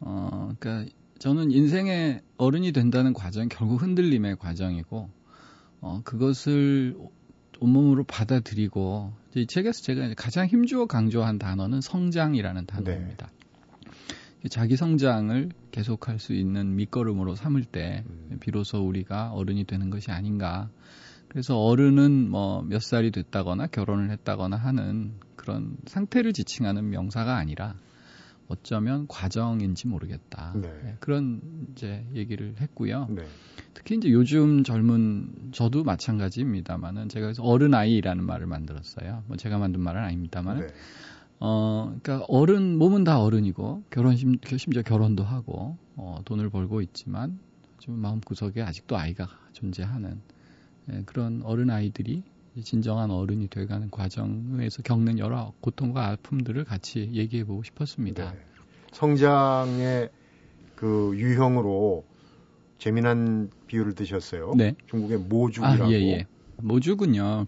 어, 0.00 0.52
그러니까 0.58 0.90
저는 1.18 1.50
인생의 1.50 2.22
어른이 2.38 2.72
된다는 2.72 3.12
과정 3.12 3.48
결국 3.48 3.82
흔들림의 3.82 4.36
과정이고, 4.36 5.10
어, 5.80 6.00
그것을 6.04 6.96
온몸으로 7.60 8.04
받아들이고, 8.04 9.12
이 9.34 9.46
책에서 9.46 9.82
제가 9.82 10.14
가장 10.16 10.46
힘주어 10.46 10.86
강조한 10.86 11.38
단어는 11.38 11.82
성장이라는 11.82 12.66
단어입니다. 12.66 13.30
네. 14.42 14.48
자기 14.48 14.76
성장을 14.76 15.50
계속할 15.70 16.18
수 16.18 16.32
있는 16.32 16.74
밑거름으로 16.76 17.34
삼을 17.34 17.64
때 17.64 18.04
음. 18.08 18.38
비로소 18.40 18.78
우리가 18.78 19.32
어른이 19.32 19.64
되는 19.64 19.90
것이 19.90 20.10
아닌가. 20.10 20.70
그래서 21.30 21.56
어른은 21.58 22.28
뭐 22.28 22.62
몇 22.62 22.82
살이 22.82 23.10
됐다거나 23.10 23.68
결혼을 23.68 24.10
했다거나 24.10 24.56
하는 24.56 25.12
그런 25.36 25.76
상태를 25.86 26.32
지칭하는 26.32 26.90
명사가 26.90 27.36
아니라 27.36 27.74
어쩌면 28.48 29.06
과정인지 29.06 29.86
모르겠다. 29.86 30.52
네. 30.56 30.68
네 30.82 30.96
그런 30.98 31.40
이제 31.72 32.04
얘기를 32.14 32.54
했고요. 32.60 33.06
네. 33.10 33.22
특히 33.74 33.96
이제 33.96 34.10
요즘 34.10 34.64
젊은 34.64 35.50
저도 35.52 35.84
마찬가지입니다만은 35.84 37.08
제가 37.08 37.26
그래서 37.26 37.44
어른 37.44 37.74
아이라는 37.74 38.24
말을 38.24 38.46
만들었어요. 38.46 39.22
뭐 39.28 39.36
제가 39.36 39.58
만든 39.58 39.80
말은 39.80 40.02
아닙니다만 40.02 40.60
네. 40.60 40.66
어, 41.38 41.96
그러니까 42.02 42.26
어른 42.28 42.76
몸은 42.76 43.04
다 43.04 43.20
어른이고 43.20 43.84
결혼 43.90 44.16
심, 44.16 44.36
심지어 44.44 44.82
결혼도 44.82 45.22
하고 45.22 45.78
어, 45.94 46.20
돈을 46.24 46.50
벌고 46.50 46.82
있지만 46.82 47.38
좀 47.78 47.98
마음 48.00 48.20
구석에 48.20 48.62
아직도 48.62 48.98
아이가 48.98 49.28
존재하는 49.52 50.10
예, 50.10 50.39
그런 51.06 51.42
어른 51.44 51.70
아이들이 51.70 52.22
진정한 52.62 53.10
어른이 53.10 53.48
돼가는 53.48 53.90
과정에서 53.90 54.82
겪는 54.82 55.18
여러 55.18 55.52
고통과 55.60 56.08
아픔들을 56.08 56.64
같이 56.64 57.10
얘기해 57.12 57.44
보고 57.44 57.62
싶었습니다. 57.62 58.32
네. 58.32 58.38
성장의 58.92 60.10
그 60.74 61.12
유형으로 61.14 62.04
재미난 62.78 63.50
비유를 63.66 63.94
드셨어요. 63.94 64.54
네. 64.56 64.74
중국의 64.88 65.18
모죽이라고. 65.18 65.84
아, 65.84 65.90
예, 65.90 66.00
예. 66.00 66.26
모죽은요. 66.56 67.46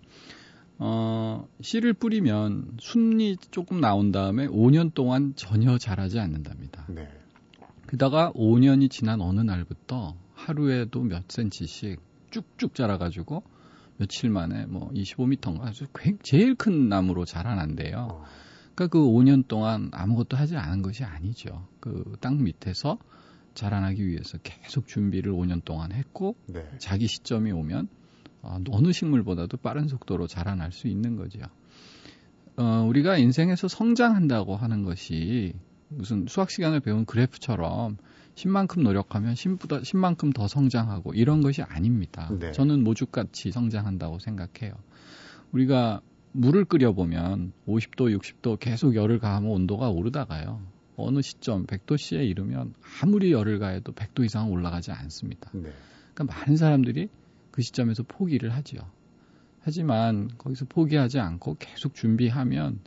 어, 0.78 1.48
씨를 1.60 1.94
뿌리면 1.94 2.76
순이 2.80 3.36
조금 3.50 3.80
나온 3.80 4.12
다음에 4.12 4.46
5년 4.48 4.92
동안 4.94 5.32
전혀 5.36 5.78
자라지 5.78 6.18
않는답니다. 6.18 6.86
네. 6.88 7.08
그다가 7.86 8.32
5년이 8.34 8.90
지난 8.90 9.20
어느 9.20 9.40
날부터 9.40 10.16
하루에도 10.34 11.02
몇 11.02 11.24
센치씩 11.28 12.00
쭉쭉 12.32 12.74
자라가지고 12.74 13.44
며칠 13.98 14.30
만에 14.30 14.66
뭐 14.66 14.90
25m인가 14.90 15.62
아주 15.62 15.86
제일 16.22 16.56
큰 16.56 16.88
나무로 16.88 17.24
자라난대요. 17.24 18.08
어. 18.10 18.24
그러니까 18.74 18.86
그 18.86 18.98
5년 18.98 19.46
동안 19.46 19.90
아무것도 19.92 20.36
하지 20.36 20.56
않은 20.56 20.82
것이 20.82 21.04
아니죠. 21.04 21.68
그 21.78 22.16
땅 22.20 22.42
밑에서 22.42 22.98
자라나기 23.54 24.06
위해서 24.06 24.38
계속 24.42 24.86
준비를 24.88 25.32
5년 25.32 25.62
동안 25.64 25.92
했고 25.92 26.36
네. 26.46 26.66
자기 26.78 27.06
시점이 27.06 27.52
오면 27.52 27.88
어, 28.42 28.58
어느 28.70 28.92
식물보다도 28.92 29.58
빠른 29.58 29.88
속도로 29.88 30.26
자라날 30.26 30.72
수 30.72 30.88
있는 30.88 31.16
거죠. 31.16 31.40
어, 32.56 32.84
우리가 32.88 33.18
인생에서 33.18 33.68
성장한다고 33.68 34.56
하는 34.56 34.82
것이 34.84 35.54
무슨 35.96 36.26
수학 36.28 36.50
시간을 36.50 36.80
배운 36.80 37.04
그래프처럼 37.04 37.96
10만큼 38.34 38.82
노력하면 38.82 39.34
10보다 39.34 39.82
10만큼 39.82 40.34
더 40.34 40.48
성장하고 40.48 41.12
이런 41.14 41.42
것이 41.42 41.62
아닙니다. 41.62 42.30
네. 42.38 42.52
저는 42.52 42.82
모죽같이 42.82 43.50
성장한다고 43.52 44.18
생각해요. 44.18 44.74
우리가 45.52 46.00
물을 46.32 46.64
끓여 46.64 46.92
보면 46.92 47.52
50도, 47.68 48.18
60도 48.18 48.58
계속 48.58 48.94
열을 48.94 49.18
가하면 49.18 49.50
온도가 49.50 49.90
오르다가요. 49.90 50.62
어느 50.96 51.20
시점 51.20 51.66
100도씨에 51.66 52.26
이르면 52.28 52.74
아무리 53.02 53.32
열을 53.32 53.58
가해도 53.58 53.92
100도 53.92 54.24
이상 54.24 54.50
올라가지 54.50 54.92
않습니다. 54.92 55.50
네. 55.52 55.70
그러니까 56.14 56.36
많은 56.38 56.56
사람들이 56.56 57.08
그 57.50 57.62
시점에서 57.62 58.02
포기를 58.02 58.50
하지요. 58.50 58.80
하지만 59.60 60.28
거기서 60.38 60.64
포기하지 60.68 61.20
않고 61.20 61.56
계속 61.58 61.94
준비하면 61.94 62.80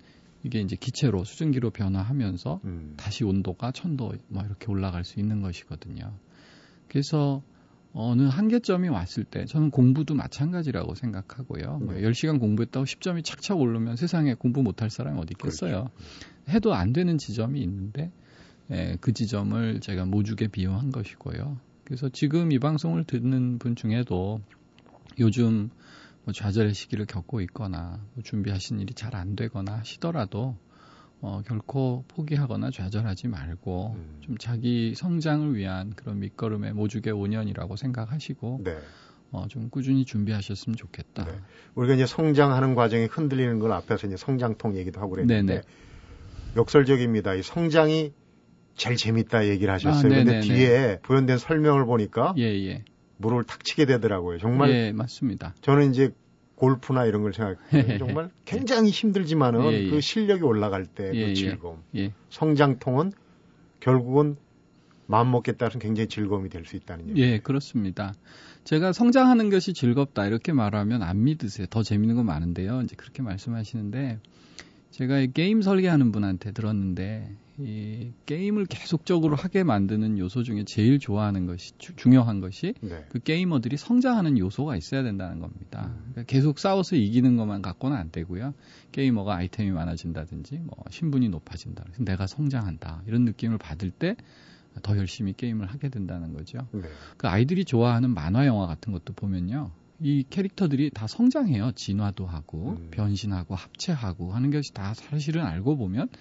이게 0.46 0.62
이제 0.62 0.76
기체로 0.76 1.24
수증기로 1.24 1.72
변화하면서 1.72 2.62
음. 2.66 2.94
다시 2.98 3.24
온도가 3.24 3.72
천도 3.72 4.14
뭐 4.28 4.44
이렇게 4.46 4.72
올라갈 4.72 5.04
수 5.04 5.20
있는 5.20 5.42
것이거든요. 5.42 6.14
그래서 6.88 7.42
어느 7.94 8.24
한계점이 8.24 8.90
왔을 8.90 9.24
때 9.24 9.46
저는 9.46 9.72
공부도 9.72 10.14
마찬가지라고 10.14 10.94
생각하고요. 10.94 11.80
뭐 11.80 11.96
네. 11.96 12.02
10시간 12.02 12.40
공부했다고 12.40 12.86
10점이 12.86 13.24
착착 13.24 13.60
오르면 13.60 13.96
세상에 13.96 14.36
공부 14.36 14.62
못할 14.62 14.92
사람이 14.92 15.20
어디 15.20 15.32
있겠어요. 15.32 15.90
해도 16.48 16.76
안 16.76 16.94
되는 16.94 17.18
지점이 17.18 17.60
있는데 17.62 18.12
예, 18.70 18.98
그 19.02 19.14
지점을 19.14 19.80
제가 19.80 20.06
모죽에 20.06 20.48
비유한 20.48 20.92
것이고요. 20.92 21.58
그래서 21.86 22.10
지금 22.10 22.52
이 22.52 22.60
방송을 22.60 23.06
듣는 23.06 23.58
분 23.58 23.76
중에도 23.76 24.42
요즘 25.18 25.72
뭐 26.26 26.34
좌절의 26.34 26.74
시기를 26.74 27.06
겪고 27.06 27.40
있거나 27.42 28.00
뭐 28.14 28.24
준비하신 28.24 28.80
일이 28.80 28.94
잘 28.94 29.16
안 29.16 29.36
되거나 29.36 29.78
하시더라도 29.78 30.58
어, 31.22 31.42
결코 31.48 32.04
포기하거나 32.10 32.70
좌절하지 32.72 33.28
말고 33.30 33.94
음. 33.96 34.18
좀 34.22 34.38
자기 34.38 34.94
성장을 34.96 35.56
위한 35.56 35.94
그런 35.96 36.20
밑거름의 36.20 36.74
모죽의 36.74 37.14
5년이라고 37.14 37.78
생각하시고 37.78 38.62
네. 38.64 38.78
어, 39.32 39.48
좀 39.48 39.70
꾸준히 39.70 40.04
준비하셨으면 40.06 40.76
좋겠다. 40.76 41.26
네. 41.26 41.32
우리가 41.76 41.94
이제 41.94 42.06
성장하는 42.06 42.76
과정이 42.76 43.06
흔들리는 43.06 43.60
걸 43.60 43.72
앞에서 43.72 44.08
이제 44.08 44.18
성장통 44.18 44.76
얘기도 44.78 45.00
하고 45.00 45.12
그랬는데 45.12 45.46
네네. 45.46 45.62
역설적입니다. 46.56 47.36
이 47.36 47.42
성장이 47.44 48.14
제일 48.76 48.98
재밌다 48.98 49.48
얘기를 49.48 49.74
하셨어요. 49.74 50.12
아, 50.12 50.24
근데. 50.24 50.40
뒤에 50.42 51.00
부연된 51.04 51.38
설명을 51.38 51.86
보니까 51.86 52.34
예, 52.38 52.44
예. 52.44 52.84
물을 53.18 53.44
탁 53.44 53.64
치게 53.64 53.86
되더라고요. 53.86 54.38
정말 54.40 54.70
예, 54.72 54.92
맞습니다. 54.92 55.54
저는 55.62 55.92
이제 55.92 56.14
골프나 56.56 57.06
이런 57.06 57.22
걸 57.22 57.34
생각해요. 57.34 57.98
정말 58.00 58.30
굉장히 58.46 58.90
힘들지만은 58.90 59.72
예, 59.72 59.84
예. 59.84 59.90
그 59.90 60.02
실력이 60.02 60.44
올라갈 60.44 60.86
때그 60.86 61.16
예, 61.16 61.30
예. 61.30 61.34
즐거움. 61.34 61.80
예. 61.96 62.14
성장통은 62.30 63.12
결국은 63.80 64.38
마음 65.08 65.32
먹기에 65.32 65.54
따라서 65.58 65.78
굉장히 65.80 66.08
즐거움이 66.08 66.50
될 66.50 66.66
수 66.66 66.76
있다는 66.76 67.10
얘기. 67.10 67.22
예, 67.22 67.40
그렇습니다. 67.40 68.14
제가 68.64 68.92
성장하는 68.92 69.50
것이 69.52 69.74
즐겁다 69.74 70.26
이렇게 70.26 70.52
말하면 70.52 71.04
안 71.04 71.24
믿으세요. 71.24 71.68
더 71.70 71.84
재밌는 71.84 72.16
거 72.16 72.24
많은데요. 72.24 72.82
이제 72.82 72.96
그렇게 72.96 73.22
말씀하시는데 73.22 74.20
제가 74.90 75.20
이 75.20 75.32
게임 75.32 75.62
설계하는 75.62 76.12
분한테 76.12 76.52
들었는데 76.54 77.30
이 77.58 78.12
게임을 78.26 78.66
계속적으로 78.66 79.36
하게 79.36 79.64
만드는 79.64 80.18
요소 80.18 80.44
중에 80.44 80.66
제일 80.66 81.00
좋아하는 81.00 81.46
것이 81.46 81.72
주- 81.78 81.96
중요한 81.96 82.42
것이 82.42 82.74
네. 82.82 83.06
그 83.10 83.20
게이머들이 83.20 83.78
성장하는 83.78 84.38
요소가 84.38 84.76
있어야 84.76 85.04
된다는 85.04 85.40
겁니다. 85.40 85.94
그러니까 86.12 86.24
계속 86.24 86.60
싸워서 86.60 86.98
이기는 86.98 87.38
것만 87.38 87.62
갖고는 87.62 87.96
안 87.96 88.12
되고요. 88.12 88.54
게이머가 88.92 89.36
아이템이 89.38 89.72
많아진다든지 89.72 90.58
뭐 90.66 90.76
신분이 90.90 91.30
높아진다. 91.30 91.84
그래서 91.86 92.04
내가 92.04 92.28
성장한다. 92.28 93.04
이런 93.08 93.24
느낌을 93.24 93.58
받을 93.58 93.90
때 93.92 94.16
더 94.82 94.98
열심히 94.98 95.32
게임을 95.32 95.68
하게 95.68 95.88
된다는 95.88 96.34
거죠. 96.34 96.58
네. 96.74 96.82
그 97.16 97.30
아이들이 97.30 97.64
좋아하는 97.64 98.10
만화 98.14 98.46
영화 98.46 98.68
같은 98.68 98.92
것도 98.92 99.14
보면요. 99.14 99.72
이 100.02 100.26
캐릭터들이 100.30 100.90
다 100.90 101.08
성장해요. 101.08 101.72
진화도 101.76 102.26
하고 102.26 102.72
음. 102.72 102.90
변신하고 102.92 103.56
합체하고 103.56 104.34
하는 104.34 104.52
것이 104.52 104.74
다 104.74 104.94
사실은 104.94 105.44
알고 105.46 105.78
보면 105.78 106.10
자, 106.10 106.18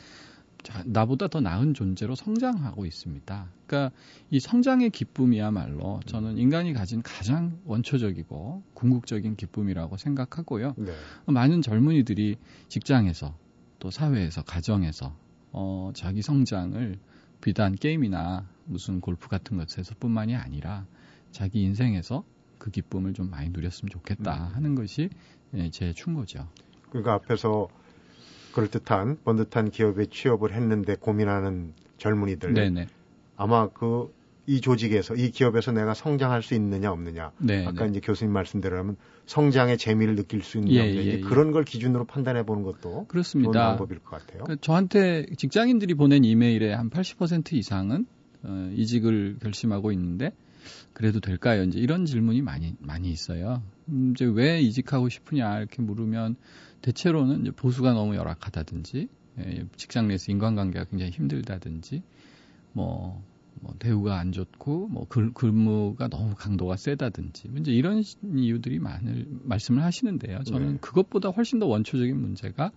나보다 0.84 1.28
더 1.28 1.40
나은 1.40 1.74
존재로 1.74 2.14
성장하고 2.14 2.86
있습니다. 2.86 3.48
그러니까 3.66 3.96
이 4.30 4.40
성장의 4.40 4.90
기쁨이야말로 4.90 6.00
저는 6.06 6.38
인간이 6.38 6.72
가진 6.72 7.02
가장 7.02 7.58
원초적이고 7.64 8.62
궁극적인 8.74 9.36
기쁨이라고 9.36 9.96
생각하고요. 9.96 10.74
네. 10.76 10.92
많은 11.26 11.62
젊은이들이 11.62 12.36
직장에서 12.68 13.34
또 13.78 13.90
사회에서 13.90 14.42
가정에서 14.42 15.14
어, 15.52 15.92
자기 15.94 16.22
성장을 16.22 16.98
비단 17.40 17.74
게임이나 17.74 18.48
무슨 18.64 19.00
골프 19.00 19.28
같은 19.28 19.58
것에서뿐만이 19.58 20.34
아니라 20.34 20.86
자기 21.30 21.62
인생에서 21.62 22.24
그 22.58 22.70
기쁨을 22.70 23.12
좀 23.12 23.30
많이 23.30 23.50
누렸으면 23.50 23.90
좋겠다 23.90 24.48
음. 24.48 24.54
하는 24.54 24.74
것이 24.74 25.10
예, 25.54 25.70
제 25.70 25.92
충고죠. 25.92 26.48
그러니까 26.88 27.14
앞에서 27.14 27.68
그럴듯한 28.54 29.18
번듯한 29.24 29.70
기업에 29.70 30.06
취업을 30.06 30.52
했는데 30.52 30.96
고민하는 30.96 31.72
젊은이들 31.98 32.54
네네. 32.54 32.86
아마 33.36 33.68
그 33.68 34.24
이 34.46 34.60
조직에서 34.60 35.14
이 35.14 35.30
기업에서 35.30 35.72
내가 35.72 35.94
성장할 35.94 36.42
수 36.42 36.54
있느냐 36.54 36.92
없느냐 36.92 37.32
네. 37.38 37.64
아까 37.66 37.84
네. 37.84 37.90
이제 37.90 38.00
교수님 38.00 38.32
말씀대로라면 38.32 38.96
성장의 39.26 39.78
재미를 39.78 40.16
느낄 40.16 40.42
수 40.42 40.58
있느냐 40.58 40.84
예, 40.84 40.88
없느냐 40.90 41.06
예, 41.06 41.12
예. 41.14 41.20
그런 41.20 41.50
걸 41.50 41.64
기준으로 41.64 42.04
판단해 42.04 42.44
보는 42.44 42.62
것도 42.62 42.80
좋은 42.80 43.06
그렇습니다. 43.06 43.68
방법일 43.68 44.00
것 44.00 44.10
같아요. 44.20 44.44
그 44.44 44.56
저한테 44.60 45.26
직장인들이 45.36 45.94
보낸 45.94 46.24
이메일의 46.24 46.76
한 46.76 46.90
80% 46.90 47.54
이상은 47.54 48.06
어, 48.42 48.70
이직을 48.74 49.38
결심하고 49.40 49.92
있는데 49.92 50.32
그래도 50.92 51.20
될까요? 51.20 51.62
이제 51.62 51.78
이런 51.78 52.04
질문이 52.04 52.42
많이 52.42 52.74
많이 52.80 53.10
있어요. 53.10 53.62
음, 53.88 54.12
이제 54.14 54.26
왜 54.26 54.60
이직하고 54.60 55.08
싶으냐 55.08 55.58
이렇게 55.58 55.80
물으면 55.80 56.36
대체로는 56.84 57.50
보수가 57.56 57.94
너무 57.94 58.14
열악하다든지 58.14 59.08
예, 59.38 59.66
직장 59.76 60.06
내에서 60.08 60.30
인간관계가 60.30 60.84
굉장히 60.84 61.12
힘들다든지 61.12 62.02
뭐, 62.74 63.24
뭐 63.60 63.74
대우가 63.78 64.18
안 64.18 64.32
좋고 64.32 64.88
뭐 64.88 65.06
글- 65.08 65.32
근무가 65.32 66.08
너무 66.08 66.34
강도가 66.36 66.76
세다든지 66.76 67.50
이제 67.58 67.72
이런 67.72 68.02
시- 68.02 68.18
이유들이 68.22 68.80
많을 68.80 69.26
말씀을 69.44 69.82
하시는데요. 69.82 70.42
저는 70.44 70.72
네. 70.72 70.78
그것보다 70.82 71.30
훨씬 71.30 71.58
더 71.58 71.66
원초적인 71.66 72.20
문제가 72.20 72.70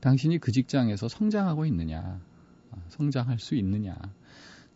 당신이 0.00 0.38
그 0.38 0.50
직장에서 0.50 1.08
성장하고 1.08 1.66
있느냐, 1.66 2.20
아, 2.70 2.76
성장할 2.88 3.38
수 3.38 3.54
있느냐. 3.54 3.94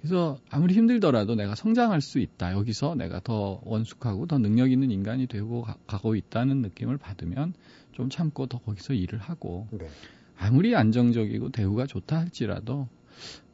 그래서 0.00 0.38
아무리 0.50 0.74
힘들더라도 0.74 1.34
내가 1.34 1.54
성장할 1.54 2.00
수 2.02 2.18
있다. 2.20 2.52
여기서 2.52 2.94
내가 2.94 3.20
더 3.20 3.60
원숙하고 3.64 4.26
더 4.26 4.38
능력 4.38 4.70
있는 4.70 4.90
인간이 4.90 5.26
되고 5.26 5.62
가, 5.62 5.76
가고 5.86 6.14
있다는 6.14 6.60
느낌을 6.62 6.98
받으면 6.98 7.54
좀 7.96 8.10
참고 8.10 8.46
더 8.46 8.58
거기서 8.58 8.92
일을 8.92 9.18
하고 9.18 9.66
네. 9.70 9.88
아무리 10.36 10.76
안정적이고 10.76 11.48
대우가 11.48 11.86
좋다 11.86 12.18
할지라도 12.18 12.88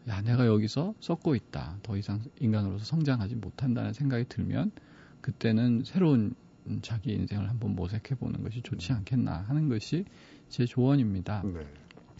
야 0.08 0.20
내가 0.20 0.48
여기서 0.48 0.94
썩고 0.98 1.36
있다. 1.36 1.78
더 1.84 1.96
이상 1.96 2.20
인간으로서 2.40 2.84
성장하지 2.84 3.36
못한다는 3.36 3.92
생각이 3.92 4.24
들면 4.28 4.72
그때는 5.20 5.84
새로운 5.84 6.34
자기 6.82 7.12
인생을 7.12 7.48
한번 7.48 7.76
모색해 7.76 8.16
보는 8.16 8.42
것이 8.42 8.62
좋지 8.62 8.92
않겠나 8.92 9.44
하는 9.46 9.68
것이 9.68 10.06
제 10.48 10.66
조언입니다. 10.66 11.44
네. 11.44 11.60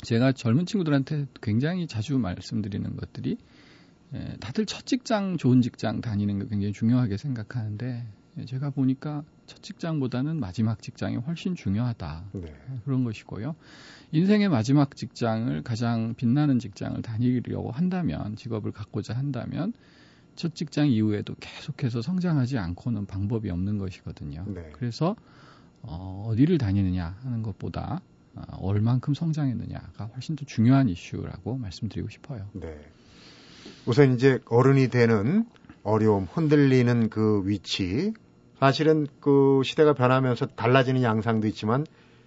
제가 0.03 0.31
젊은 0.31 0.65
친구들한테 0.65 1.27
굉장히 1.41 1.89
자주 1.89 2.19
말씀드리는 2.19 2.97
것들이 2.97 3.37
예, 4.15 4.37
다들 4.39 4.67
첫 4.67 4.87
직장 4.87 5.39
좋은 5.39 5.61
직장 5.61 6.01
다니는 6.01 6.39
거 6.39 6.47
굉장히 6.47 6.73
중요하게 6.73 7.17
생각하는데 7.17 7.87
예, 7.87 8.07
제가 8.47 8.71
보니까 8.71 9.25
첫 9.47 9.63
직장보다는 9.63 10.41
마지막 10.41 10.81
직장이 10.81 11.17
훨씬 11.17 11.55
중요하다 11.55 12.25
네. 12.33 12.55
그런 12.85 13.05
것이고요. 13.05 13.55
인생의 14.13 14.49
마지막 14.49 14.97
직장을 14.97 15.63
가장 15.63 16.15
빛나는 16.15 16.59
직장을 16.59 17.01
다니려고 17.03 17.71
한다면 17.71 18.37
직업을 18.37 18.73
갖고자 18.73 19.15
한다면 19.15 19.75
첫 20.35 20.55
직장 20.55 20.89
이후에도 20.89 21.35
계속해서 21.41 22.01
성장하지 22.01 22.59
않고는 22.59 23.07
방법이 23.07 23.51
없는 23.51 23.79
것이거든요. 23.79 24.45
네. 24.47 24.71
그래서 24.73 25.15
어, 25.83 26.27
어디를 26.29 26.59
다니느냐 26.59 27.19
하는 27.23 27.43
것보다 27.43 28.01
어, 28.35 28.43
얼만큼 28.61 29.15
성장했느냐가 29.15 30.07
훨씬 30.07 30.37
더 30.37 30.45
중요한 30.47 30.89
이슈라고 30.89 31.59
말씀드리고 31.59 32.09
싶어요. 32.09 32.49
네. 32.55 32.81
우선 33.85 34.15
이제 34.15 34.41
어른이 34.47 34.89
되는 34.89 35.47
어려움, 35.83 36.25
흔들리는 36.25 37.11
그 37.11 37.43
위치. 37.47 38.13
사실은 38.63 39.09
그 39.19 39.61
시대가 39.65 39.93
변하면서 39.93 40.47
달라지는 40.55 41.03
양상도 41.03 41.49
있지만 41.49 41.85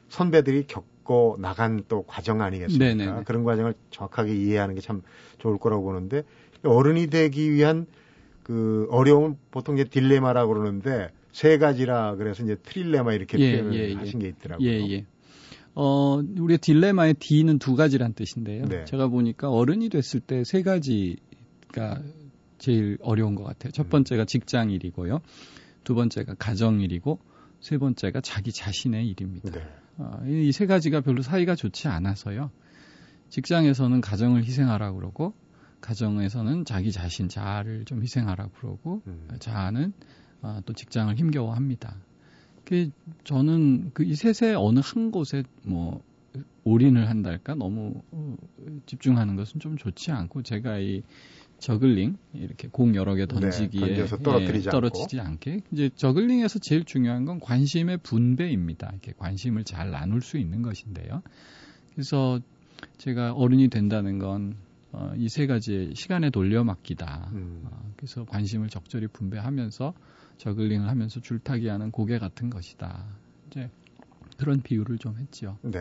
선배들이 0.10 0.66
겪고 0.68 1.38
나간 1.40 1.86
또 1.88 2.04
과정 2.04 2.42
아니겠습니까? 2.42 2.94
네네네. 2.94 3.24
그런 3.24 3.46
과정을 3.46 3.74
정확하게 3.90 4.36
이해하는 4.36 4.76
게 4.76 4.82
참 4.82 5.02
좋을 5.38 5.58
거라고 5.58 5.84
보는데 5.84 6.24
어른이 6.66 7.08
되기 7.08 7.54
위한 7.54 7.86
그 8.44 8.86
어려움은 8.92 9.38
보통 9.50 9.76
이제 9.76 9.86
딜레마라고 9.86 10.54
그러는데 10.54 11.10
세 11.32 11.58
가지라 11.58 12.16
그래서 12.18 12.44
이제 12.44 12.58
트릴레마 12.62 13.14
이렇게 13.14 13.40
예, 13.40 13.52
표현을 13.62 13.74
예, 13.80 13.90
예. 13.92 13.94
하신 13.94 14.20
게 14.20 14.28
있더라고요. 14.28 14.68
예, 14.68 14.92
예. 14.92 15.06
어, 15.74 16.22
우리의 16.38 16.58
딜레마의 16.58 17.14
D는 17.14 17.60
두 17.60 17.78
가지란 17.78 18.12
뜻인데요. 18.14 18.66
네. 18.66 18.84
제가 18.84 19.08
보니까 19.08 19.50
어른이 19.50 19.88
됐을 19.88 20.20
때 20.20 20.44
세 20.44 20.64
가지가 20.64 22.02
제일 22.58 22.98
어려운 23.02 23.36
것 23.36 23.46
같아요. 23.46 23.72
첫 23.72 23.88
음. 23.88 23.90
번째가 23.90 24.26
직장 24.26 24.70
일이고요. 24.70 25.22
두 25.86 25.96
번째가 25.96 26.36
가정 26.38 26.82
일이고, 26.82 27.20
세 27.62 27.78
번째가 27.78 28.20
자기 28.20 28.52
자신의 28.52 29.08
일입니다. 29.08 29.52
네. 29.52 29.66
어, 29.98 30.22
이세 30.28 30.66
가지가 30.66 31.00
별로 31.00 31.22
사이가 31.22 31.56
좋지 31.56 31.88
않아서요. 31.88 32.52
직장에서는 33.30 34.02
가정을 34.02 34.44
희생하라고 34.44 34.98
그러고, 34.98 35.34
가정에서는 35.80 36.66
자기 36.66 36.92
자신, 36.92 37.30
자아를 37.30 37.86
좀 37.86 38.02
희생하라고 38.02 38.52
그러고, 38.60 39.02
음. 39.08 39.30
자아는 39.40 39.94
어, 40.42 40.60
또 40.66 40.74
직장을 40.74 41.16
힘겨워합니다. 41.16 41.96
그 42.66 42.90
저는 43.24 43.92
그 43.94 44.04
이 44.04 44.16
셋의 44.16 44.56
어느 44.56 44.80
한 44.84 45.12
곳에 45.12 45.44
뭐 45.64 46.04
올인을 46.64 47.10
한달까 47.10 47.56
너무 47.56 48.02
어, 48.12 48.36
집중하는 48.86 49.36
것은 49.36 49.60
좀 49.60 49.78
좋지 49.78 50.12
않고 50.12 50.42
제가 50.44 50.80
이 50.80 51.04
저글링 51.66 52.16
이렇게 52.34 52.68
공 52.72 52.94
여러 52.96 53.16
개 53.16 53.26
던지기에 53.26 53.96
네, 53.96 54.06
떨어뜨리지 54.06 54.68
예, 54.68 54.72
떨어지지 54.72 55.20
않게 55.20 55.62
이제 55.72 55.90
저글링에서 55.96 56.60
제일 56.60 56.84
중요한 56.84 57.26
건 57.26 57.40
관심의 57.40 57.98
분배입니다. 58.04 58.90
이렇게 58.92 59.14
관심을 59.18 59.64
잘 59.64 59.90
나눌 59.90 60.22
수 60.22 60.38
있는 60.38 60.62
것인데요. 60.62 61.24
그래서 61.96 62.40
제가 63.00 63.34
어른이 63.34 63.70
된다는 63.70 64.20
건 64.20 64.58
어, 64.92 65.12
이 65.18 65.28
세 65.28 65.48
가지의 65.48 65.96
시간에 65.96 66.30
돌려막기다. 66.30 67.32
음. 67.34 67.64
어, 67.66 67.92
그래서 67.98 68.26
관심을 68.26 68.70
적절히 68.70 69.08
분배하면서 69.08 69.94
저글링을 70.38 70.88
하면서 70.88 71.20
줄타기하는 71.20 71.90
고개 71.90 72.20
같은 72.20 72.52
것이다. 72.52 73.06
이제 73.50 73.72
그런 74.38 74.62
비유를 74.62 75.00
좀 75.00 75.18
했죠. 75.18 75.58
네. 75.64 75.80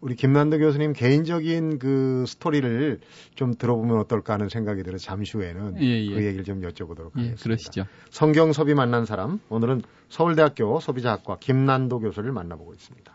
우리 0.00 0.14
김난도 0.14 0.58
교수님 0.58 0.94
개인적인 0.94 1.78
그 1.78 2.24
스토리를 2.26 3.00
좀 3.34 3.54
들어보면 3.54 3.98
어떨까 3.98 4.34
하는 4.34 4.48
생각이 4.48 4.82
들어 4.82 4.96
잠시 4.96 5.36
후에는 5.36 5.76
예, 5.82 5.86
예. 5.86 6.14
그 6.14 6.24
얘기를 6.24 6.44
좀 6.44 6.62
여쭤보도록 6.62 7.12
예, 7.18 7.22
하겠습니다. 7.22 7.42
그러시죠. 7.42 7.84
성경섭이 8.08 8.74
만난 8.74 9.04
사람 9.04 9.40
오늘은 9.50 9.82
서울대학교 10.08 10.80
소비자학과 10.80 11.36
김난도 11.38 12.00
교수를 12.00 12.32
만나보고 12.32 12.72
있습니다. 12.72 13.14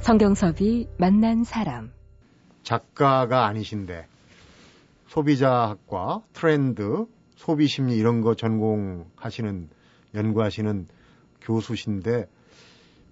성경섭이 0.00 0.88
만난 0.96 1.44
사람. 1.44 1.92
작가가 2.64 3.46
아니신데 3.46 4.06
소비자학과 5.06 6.22
트렌드 6.32 7.06
소비 7.36 7.68
심리 7.68 7.96
이런 7.96 8.20
거 8.20 8.34
전공하시는 8.34 9.68
연구하시는 10.14 10.88
교수신데 11.48 12.28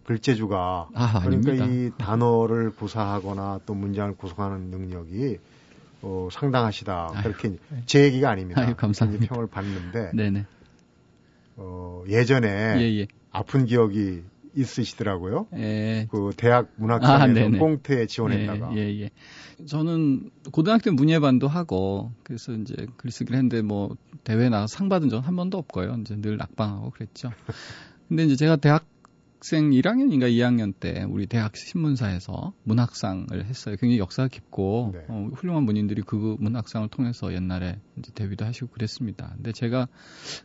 글재주가 0.05 0.89
아, 0.95 1.21
그러니까 1.21 1.51
아닙니다. 1.51 1.67
이 1.67 1.91
단어를 1.99 2.71
구사하거나 2.71 3.61
또 3.67 3.75
문장을 3.75 4.15
구성하는 4.17 4.71
능력이 4.71 5.39
어, 6.03 6.29
상당하시다. 6.31 7.11
아유, 7.15 7.23
그렇게 7.23 7.57
제 7.87 8.05
얘기가 8.05 8.31
아닙니다. 8.31 8.61
아유, 8.61 8.75
감사합니다. 8.77 9.27
평을 9.27 9.49
봤는데 9.49 10.13
네네. 10.15 10.45
어, 11.57 12.05
예전에 12.09 12.77
예, 12.79 13.01
예. 13.01 13.07
아픈 13.33 13.65
기억이 13.65 14.23
있으시더라고요. 14.55 15.49
예. 15.55 16.07
그 16.11 16.31
대학 16.37 16.67
아, 16.67 16.69
문학상에서 16.77 17.35
네네. 17.35 17.59
꽁트에 17.59 18.07
지원했다가 18.07 18.77
예, 18.77 18.79
예, 18.79 19.01
예. 19.03 19.11
저는 19.67 20.31
고등학교 20.53 20.85
때 20.85 20.91
문예반도 20.91 21.49
하고 21.49 22.13
그래서 22.23 22.53
이제 22.53 22.75
글쓰기를 22.97 23.37
했는데 23.37 23.63
뭐 23.63 23.97
대회 24.23 24.49
나가 24.49 24.67
상 24.67 24.89
받은 24.89 25.09
적은 25.09 25.27
한 25.27 25.35
번도 25.35 25.59
없고요. 25.59 25.97
이제 26.01 26.15
늘 26.17 26.37
낙방하고 26.37 26.91
그랬죠. 26.91 27.33
근데 28.09 28.25
이제 28.25 28.37
제가 28.37 28.57
대학생 28.57 29.71
1학년인가 29.71 30.31
2학년 30.31 30.73
때 30.79 31.05
우리 31.09 31.27
대학 31.27 31.57
신문사에서 31.57 32.53
문학상을 32.63 33.45
했어요. 33.45 33.77
굉장히 33.81 33.99
역사가 33.99 34.29
깊고 34.29 34.91
네. 34.95 35.05
어, 35.09 35.29
훌륭한 35.35 35.65
문인들이 35.65 36.03
그 36.03 36.37
문학상을 36.39 36.89
통해서 36.89 37.33
옛날에 37.33 37.81
이제 37.99 38.13
데뷔도 38.15 38.45
하시고 38.45 38.69
그랬습니다. 38.69 39.33
근데 39.37 39.53
제가 39.53 39.89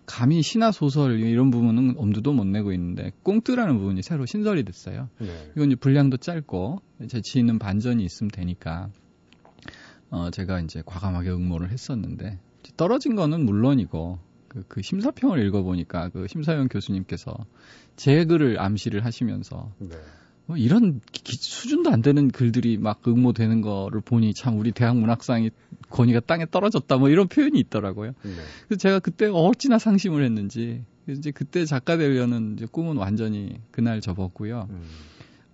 감히 0.05 0.41
신화 0.41 0.71
소설 0.71 1.19
이런 1.19 1.51
부분은 1.51 1.95
엄두도 1.97 2.33
못 2.33 2.45
내고 2.45 2.73
있는데 2.73 3.11
꽁트라는 3.23 3.77
부분이 3.77 4.01
새로 4.01 4.25
신설이 4.25 4.63
됐어요. 4.63 5.09
네. 5.19 5.51
이건 5.55 5.67
이제 5.71 5.75
분량도 5.75 6.17
짧고 6.17 6.81
재치 7.09 7.39
있는 7.39 7.59
반전이 7.59 8.03
있으면 8.03 8.31
되니까 8.31 8.89
어 10.09 10.29
제가 10.31 10.59
이제 10.61 10.81
과감하게 10.85 11.29
응모를 11.29 11.71
했었는데 11.71 12.39
떨어진 12.75 13.15
거는 13.15 13.45
물론이고 13.45 14.19
그, 14.51 14.63
그 14.67 14.81
심사평을 14.81 15.39
읽어보니까 15.47 16.09
그 16.09 16.27
심사위원 16.27 16.67
교수님께서 16.67 17.33
제 17.95 18.25
글을 18.25 18.59
암시를 18.59 19.05
하시면서 19.05 19.71
네. 19.79 19.95
뭐 20.45 20.57
이런 20.57 20.99
기- 21.13 21.37
수준도 21.37 21.89
안 21.89 22.01
되는 22.01 22.27
글들이 22.29 22.77
막 22.77 23.01
응모되는 23.07 23.61
거를 23.61 24.01
보니 24.01 24.33
참 24.33 24.59
우리 24.59 24.73
대학 24.73 24.97
문학상이 24.97 25.51
권위가 25.89 26.19
땅에 26.21 26.45
떨어졌다 26.51 26.97
뭐 26.97 27.07
이런 27.07 27.29
표현이 27.29 27.57
있더라고요. 27.59 28.11
네. 28.23 28.31
그래서 28.67 28.77
제가 28.77 28.99
그때 28.99 29.29
어찌나 29.31 29.77
상심을 29.79 30.21
했는지 30.25 30.83
이제 31.07 31.31
그때 31.31 31.63
작가 31.63 31.95
되려는 31.95 32.55
이제 32.57 32.67
꿈은 32.69 32.97
완전히 32.97 33.57
그날 33.71 34.01
접었고요. 34.01 34.67
음. 34.69 34.83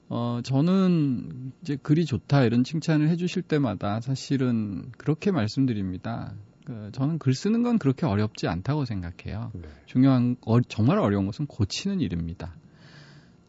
어, 0.10 0.40
저는 0.44 1.52
이제 1.62 1.76
글이 1.76 2.06
좋다 2.06 2.46
이런 2.46 2.64
칭찬을 2.64 3.10
해주실 3.10 3.44
때마다 3.44 4.02
사실은 4.02 4.86
그렇게 4.98 5.30
말씀드립니다. 5.32 6.34
그, 6.68 6.90
저는 6.92 7.18
글 7.18 7.34
쓰는 7.34 7.64
건 7.64 7.80
그렇게 7.80 8.06
어렵지 8.06 8.46
않다고 8.50 8.84
생각해요. 8.84 9.52
네. 9.56 9.62
중요한, 9.86 10.36
어, 10.46 10.60
정말 10.60 10.98
어려운 11.00 11.26
것은 11.26 11.46
고치는 11.48 12.02
일입니다. 12.02 12.54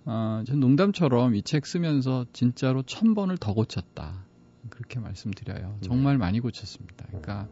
어, 0.04 0.44
전 0.46 0.61
농담처럼 0.61 1.35
이 1.35 1.42
책 1.42 1.66
쓰면서 1.66 2.26
진짜로 2.33 2.85
천 2.85 3.14
번을 3.14 3.37
더 3.37 3.54
고쳤다. 3.54 4.24
그렇게 4.70 5.00
말씀드려요. 5.00 5.78
정말 5.81 6.16
많이 6.16 6.38
고쳤습니다. 6.38 7.07
그러니까 7.09 7.48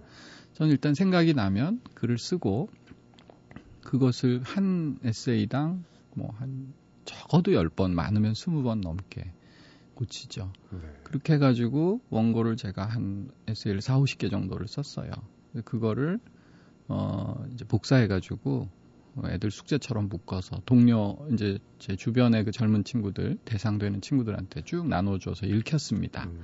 저는 0.55 0.71
일단 0.71 0.95
생각이 0.95 1.35
나면 1.35 1.81
글을 1.95 2.17
쓰고 2.17 2.69
그것을 3.83 4.43
한 4.45 4.99
에세이당 5.03 5.83
뭐 6.15 6.31
한 6.39 6.73
적어도 7.05 7.51
10번, 7.51 7.91
많으면 7.93 8.35
20번 8.35 8.83
넘게 8.83 9.33
고치죠. 9.95 10.53
네. 10.71 10.79
그렇게 11.03 11.35
해가지고 11.35 12.01
원고를 12.11 12.57
제가 12.57 12.85
한 12.85 13.31
에세이를 13.49 13.81
4, 13.81 13.99
50개 13.99 14.31
정도를 14.31 14.69
썼어요. 14.69 15.11
그거를 15.65 16.21
어 16.89 17.45
이제 17.53 17.65
복사해 17.65 18.07
가지고 18.07 18.69
어, 19.17 19.23
애들 19.29 19.51
숙제처럼 19.51 20.09
묶어서 20.09 20.61
동료 20.67 21.17
이제 21.33 21.59
제 21.79 21.97
주변의 21.97 22.45
그 22.45 22.51
젊은 22.53 22.85
친구들 22.85 23.39
대상되는 23.45 24.01
친구들한테 24.03 24.63
쭉 24.63 24.87
나눠줘서 24.89 25.47
읽혔습니다. 25.47 26.25
음. 26.27 26.43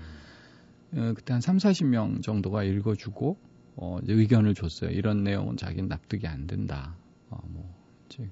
어, 0.95 1.13
그때 1.15 1.33
한 1.33 1.41
3, 1.41 1.59
40명 1.59 2.23
정도가 2.23 2.65
읽어주고 2.65 3.37
어, 3.77 3.99
이제 4.03 4.13
의견을 4.15 4.55
줬어요. 4.55 4.91
이런 4.91 5.23
내용은 5.23 5.57
자기는 5.57 5.89
납득이 5.89 6.27
안 6.27 6.47
된다. 6.47 6.97
어, 7.31 7.39
뭐 7.47 7.75
이제 8.07 8.29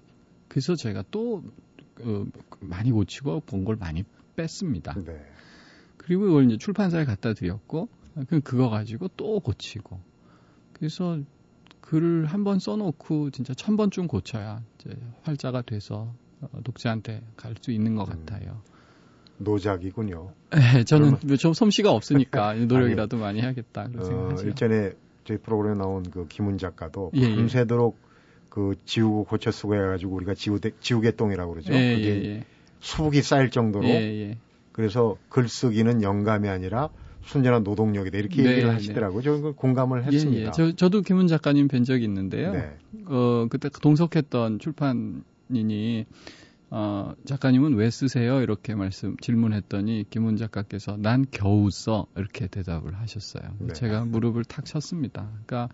그래서 0.49 0.75
제가 0.75 1.05
또 1.11 1.43
어, 2.03 2.27
많이 2.61 2.91
고치고 2.91 3.41
본 3.41 3.65
걸 3.65 3.77
많이 3.77 4.05
뺐습니다. 4.37 4.95
네. 5.05 5.21
그리고 5.99 6.27
이걸 6.29 6.47
이제 6.47 6.57
출판사에 6.57 7.05
갖다 7.05 7.35
드렸고 7.35 7.89
그 8.29 8.41
그거 8.41 8.71
가지고 8.71 9.09
또 9.17 9.39
고치고 9.41 10.01
그래서 10.81 11.21
글을 11.83 12.27
한 12.27 12.43
번 12.45 12.59
써놓고 12.59 13.31
진짜 13.31 13.55
천 13.55 13.77
번쯤 13.77 14.07
고쳐야 14.09 14.63
이제 14.81 14.97
활자가 15.23 15.63
돼서 15.63 16.13
어, 16.41 16.49
독자한테 16.65 17.23
갈 17.37 17.55
수 17.61 17.71
있는 17.71 17.95
것 17.95 18.09
음. 18.09 18.25
같아요. 18.27 18.63
노작이군요. 19.39 20.33
네, 20.51 20.85
저는 20.85 21.17
좀 21.39 21.53
솜씨가 21.55 21.91
없으니까 21.93 22.55
노력이라도 22.67 23.17
많이 23.19 23.41
해야겠다 23.41 23.89
그런 23.89 24.01
어, 24.01 24.05
생각하죠. 24.05 24.47
일전에 24.47 24.93
저희 25.25 25.39
프로그램에 25.39 25.79
나온 25.79 26.03
그 26.11 26.27
김훈 26.29 26.59
작가도 26.59 27.13
예, 27.15 27.21
예. 27.21 27.37
밤새도록 27.37 27.97
그 28.49 28.75
지우고 28.85 29.25
고쳐 29.25 29.51
쓰고 29.51 29.75
해가지고 29.77 30.15
우리가 30.17 30.35
지우개, 30.35 30.73
지우개 30.81 31.13
똥이라고 31.17 31.53
그러죠. 31.53 31.73
예, 31.75 31.95
그게 31.95 32.09
예, 32.09 32.25
예. 32.37 32.45
수북이 32.81 33.23
쌓일 33.23 33.51
정도로 33.51 33.87
예, 33.87 33.93
예. 34.31 34.39
그래서 34.73 35.17
글쓰기는 35.29 36.03
영감이 36.03 36.49
아니라 36.49 36.89
순전한 37.25 37.63
노동력이다 37.63 38.19
이렇게 38.19 38.43
네, 38.43 38.51
얘기를 38.51 38.69
네. 38.69 38.75
하시더라고요. 38.75 39.23
저는 39.23 39.43
그 39.43 39.53
공감을 39.53 40.03
예, 40.03 40.07
했습니다. 40.07 40.49
예. 40.49 40.51
저, 40.53 40.73
저도 40.75 41.03
김훈 41.03 41.27
작가님 41.27 41.69
뵌 41.69 41.85
적이 41.85 42.05
있는데요. 42.05 42.53
네. 42.53 42.77
어, 43.07 43.47
그때 43.49 43.69
동석했던 43.69 44.59
출판인이 44.59 46.07
어, 46.73 47.15
작가님은 47.25 47.75
왜 47.75 47.91
쓰세요? 47.91 48.41
이렇게 48.43 48.75
말씀 48.75 49.17
질문했더니 49.17 50.05
김훈 50.09 50.37
작가께서 50.37 50.97
난 50.97 51.27
겨우 51.31 51.69
써 51.71 52.07
이렇게 52.17 52.47
대답을 52.47 52.95
하셨어요. 52.95 53.43
네. 53.59 53.73
제가 53.73 54.05
무릎을 54.05 54.45
탁 54.45 54.65
쳤습니다. 54.65 55.29
그러니까 55.47 55.69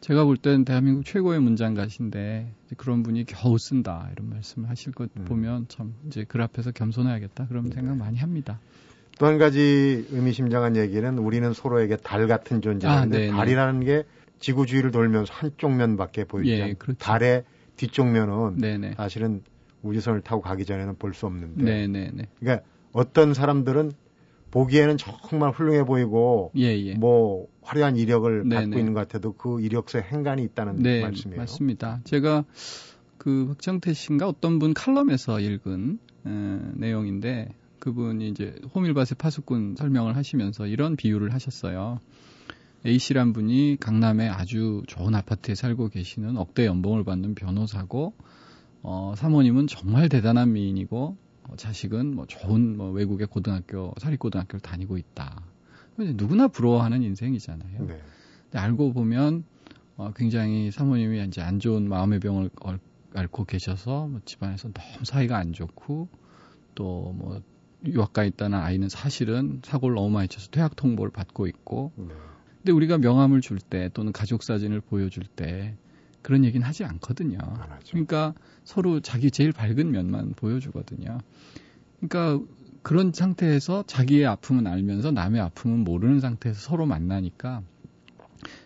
제가 0.00 0.24
볼 0.24 0.36
때는 0.36 0.64
대한민국 0.64 1.04
최고의 1.04 1.40
문장가신데 1.40 2.54
그런 2.76 3.04
분이 3.04 3.24
겨우 3.24 3.56
쓴다 3.56 4.10
이런 4.12 4.30
말씀을 4.30 4.68
하실 4.68 4.92
것 4.92 5.10
음. 5.16 5.24
보면 5.26 5.66
참 5.68 5.94
이제 6.08 6.24
글 6.24 6.42
앞에서 6.42 6.72
겸손해야겠다 6.72 7.46
그런 7.46 7.66
네. 7.66 7.76
생각 7.76 7.96
많이 7.96 8.18
합니다. 8.18 8.58
또 9.22 9.26
한 9.26 9.38
가지 9.38 10.04
의미심장한 10.10 10.74
얘기는 10.74 11.16
우리는 11.16 11.52
서로에게 11.52 11.96
달 11.98 12.26
같은 12.26 12.56
아, 12.56 12.60
존재인데 12.60 13.06
네, 13.18 13.26
네. 13.26 13.30
달이라는 13.30 13.84
게 13.84 14.02
지구 14.40 14.66
주위를 14.66 14.90
돌면서 14.90 15.32
한쪽 15.32 15.72
면밖에 15.76 16.24
보이지 16.24 16.50
예, 16.50 16.62
않고 16.64 16.78
그렇죠. 16.78 16.98
달의 16.98 17.44
뒤쪽 17.76 18.08
면은 18.10 18.56
네네. 18.56 18.94
사실은 18.96 19.44
우주선을 19.84 20.22
타고 20.22 20.42
가기 20.42 20.64
전에는 20.64 20.96
볼 20.96 21.14
수 21.14 21.26
없는데. 21.26 21.62
네네네. 21.62 22.26
그러니까 22.40 22.66
어떤 22.90 23.32
사람들은 23.32 23.92
보기에는 24.50 24.96
정말 24.96 25.52
훌륭해 25.52 25.84
보이고 25.84 26.50
예, 26.56 26.76
예. 26.76 26.94
뭐 26.96 27.46
화려한 27.62 27.96
이력을 27.96 28.48
네네. 28.48 28.62
갖고 28.64 28.78
있는 28.80 28.92
것 28.92 29.00
같아도 29.06 29.34
그 29.34 29.60
이력서에 29.60 30.02
행간이 30.02 30.42
있다는 30.42 30.82
네, 30.82 31.00
말씀이에요. 31.00 31.40
맞습니다. 31.40 32.00
제가 32.02 32.44
그 33.18 33.46
박정태 33.46 33.92
씨인가 33.92 34.26
어떤 34.26 34.58
분 34.58 34.74
칼럼에서 34.74 35.38
읽은 35.38 36.00
어, 36.24 36.72
내용인데 36.74 37.54
그분이 37.82 38.28
이제 38.28 38.54
호밀밭의 38.76 39.16
파수꾼 39.18 39.74
설명을 39.76 40.14
하시면서 40.14 40.68
이런 40.68 40.94
비유를 40.94 41.34
하셨어요. 41.34 41.98
A 42.86 42.96
씨란 42.96 43.32
분이 43.32 43.78
강남에 43.80 44.28
아주 44.28 44.84
좋은 44.86 45.16
아파트에 45.16 45.56
살고 45.56 45.88
계시는 45.88 46.36
억대 46.36 46.64
연봉을 46.66 47.02
받는 47.02 47.34
변호사고 47.34 48.14
어, 48.82 49.14
사모님은 49.16 49.66
정말 49.66 50.08
대단한 50.08 50.52
미인이고 50.52 51.16
어, 51.48 51.56
자식은 51.56 52.14
뭐 52.14 52.26
좋은 52.26 52.76
뭐 52.76 52.92
외국의 52.92 53.26
고등학교 53.26 53.92
사립고등학교를 53.98 54.60
다니고 54.60 54.96
있다. 54.96 55.42
누구나 55.98 56.46
부러워하는 56.46 57.02
인생이잖아요. 57.02 57.86
네. 57.86 58.00
근데 58.44 58.58
알고 58.58 58.92
보면 58.92 59.42
어, 59.96 60.12
굉장히 60.14 60.70
사모님이 60.70 61.24
이제 61.26 61.40
안 61.42 61.58
좋은 61.58 61.88
마음의 61.88 62.20
병을 62.20 62.50
얼- 62.60 62.78
앓고 63.14 63.44
계셔서 63.44 64.06
뭐 64.06 64.20
집안에서 64.24 64.70
너무 64.72 65.04
사이가 65.04 65.36
안 65.36 65.52
좋고 65.52 66.08
또뭐 66.76 67.42
유학 67.86 68.12
가 68.12 68.24
있다는 68.24 68.58
아이는 68.58 68.88
사실은 68.88 69.60
사고를 69.64 69.96
너무 69.96 70.10
많이 70.10 70.28
쳐서 70.28 70.48
퇴학 70.50 70.76
통보를 70.76 71.10
받고 71.12 71.46
있고 71.46 71.92
네. 71.96 72.06
근데 72.58 72.72
우리가 72.72 72.98
명함을 72.98 73.40
줄 73.40 73.58
때 73.58 73.90
또는 73.92 74.12
가족 74.12 74.42
사진을 74.42 74.80
보여줄 74.80 75.24
때 75.24 75.76
그런 76.22 76.44
얘기는 76.44 76.64
하지 76.64 76.84
않거든요. 76.84 77.38
그러니까 77.90 78.34
서로 78.64 79.00
자기 79.00 79.30
제일 79.30 79.52
밝은 79.52 79.90
면만 79.90 80.34
보여주거든요. 80.36 81.18
그러니까 82.00 82.44
그런 82.82 83.12
상태에서 83.12 83.84
자기의 83.86 84.26
아픔은 84.26 84.66
알면서 84.66 85.10
남의 85.10 85.40
아픔은 85.40 85.80
모르는 85.84 86.20
상태에서 86.20 86.60
서로 86.60 86.86
만나니까 86.86 87.62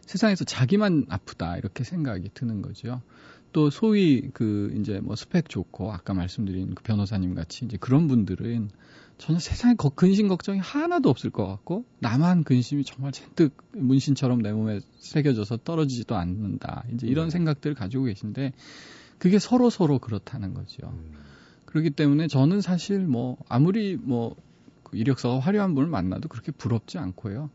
세상에서 0.02 0.44
자기만 0.44 1.06
아프다 1.08 1.56
이렇게 1.56 1.84
생각이 1.84 2.30
드는 2.34 2.62
거죠. 2.62 3.02
또 3.52 3.70
소위 3.70 4.30
그 4.32 4.74
이제 4.78 5.00
뭐 5.00 5.16
스펙 5.16 5.48
좋고 5.48 5.92
아까 5.92 6.12
말씀드린 6.12 6.74
그 6.74 6.82
변호사님 6.82 7.34
같이 7.34 7.64
이제 7.64 7.76
그런 7.78 8.06
분들은 8.08 8.70
저는 9.18 9.40
세상에 9.40 9.74
거- 9.74 9.88
근심 9.88 10.28
걱정이 10.28 10.58
하나도 10.58 11.08
없을 11.08 11.30
것 11.30 11.46
같고 11.46 11.84
나만 12.00 12.44
근심이 12.44 12.84
정말 12.84 13.12
잔뜩 13.12 13.56
문신처럼 13.72 14.42
내 14.42 14.52
몸에 14.52 14.80
새겨져서 14.98 15.58
떨어지지도 15.64 16.16
않는다. 16.16 16.84
이제 16.92 17.06
이런 17.06 17.26
네. 17.26 17.30
생각들을 17.30 17.74
가지고 17.74 18.04
계신데 18.04 18.52
그게 19.18 19.38
서로 19.38 19.70
서로 19.70 19.98
그렇다는 19.98 20.52
거죠. 20.52 20.88
음. 20.88 21.14
그렇기 21.64 21.90
때문에 21.90 22.28
저는 22.28 22.60
사실 22.60 23.00
뭐 23.00 23.38
아무리 23.48 23.96
뭐그 23.96 24.96
이력서가 24.96 25.38
화려한 25.40 25.74
분을 25.74 25.88
만나도 25.88 26.28
그렇게 26.28 26.52
부럽지 26.52 26.98
않고요. 26.98 27.50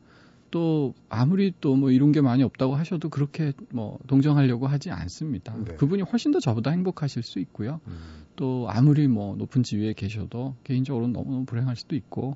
또 0.51 0.93
아무리 1.09 1.53
또 1.59 1.75
뭐 1.75 1.89
이룬 1.91 2.11
게 2.11 2.21
많이 2.21 2.43
없다고 2.43 2.75
하셔도 2.75 3.09
그렇게 3.09 3.53
뭐 3.71 3.97
동정하려고 4.07 4.67
하지 4.67 4.91
않습니다. 4.91 5.55
네. 5.55 5.75
그분이 5.75 6.03
훨씬 6.03 6.31
더 6.31 6.39
저보다 6.39 6.71
행복하실 6.71 7.23
수 7.23 7.39
있고요. 7.39 7.79
음. 7.87 8.25
또 8.35 8.67
아무리 8.69 9.07
뭐 9.07 9.35
높은 9.35 9.63
지위에 9.63 9.93
계셔도 9.93 10.55
개인적으로는 10.63 11.13
너무너무 11.13 11.45
불행할 11.45 11.75
수도 11.75 11.95
있고 11.95 12.35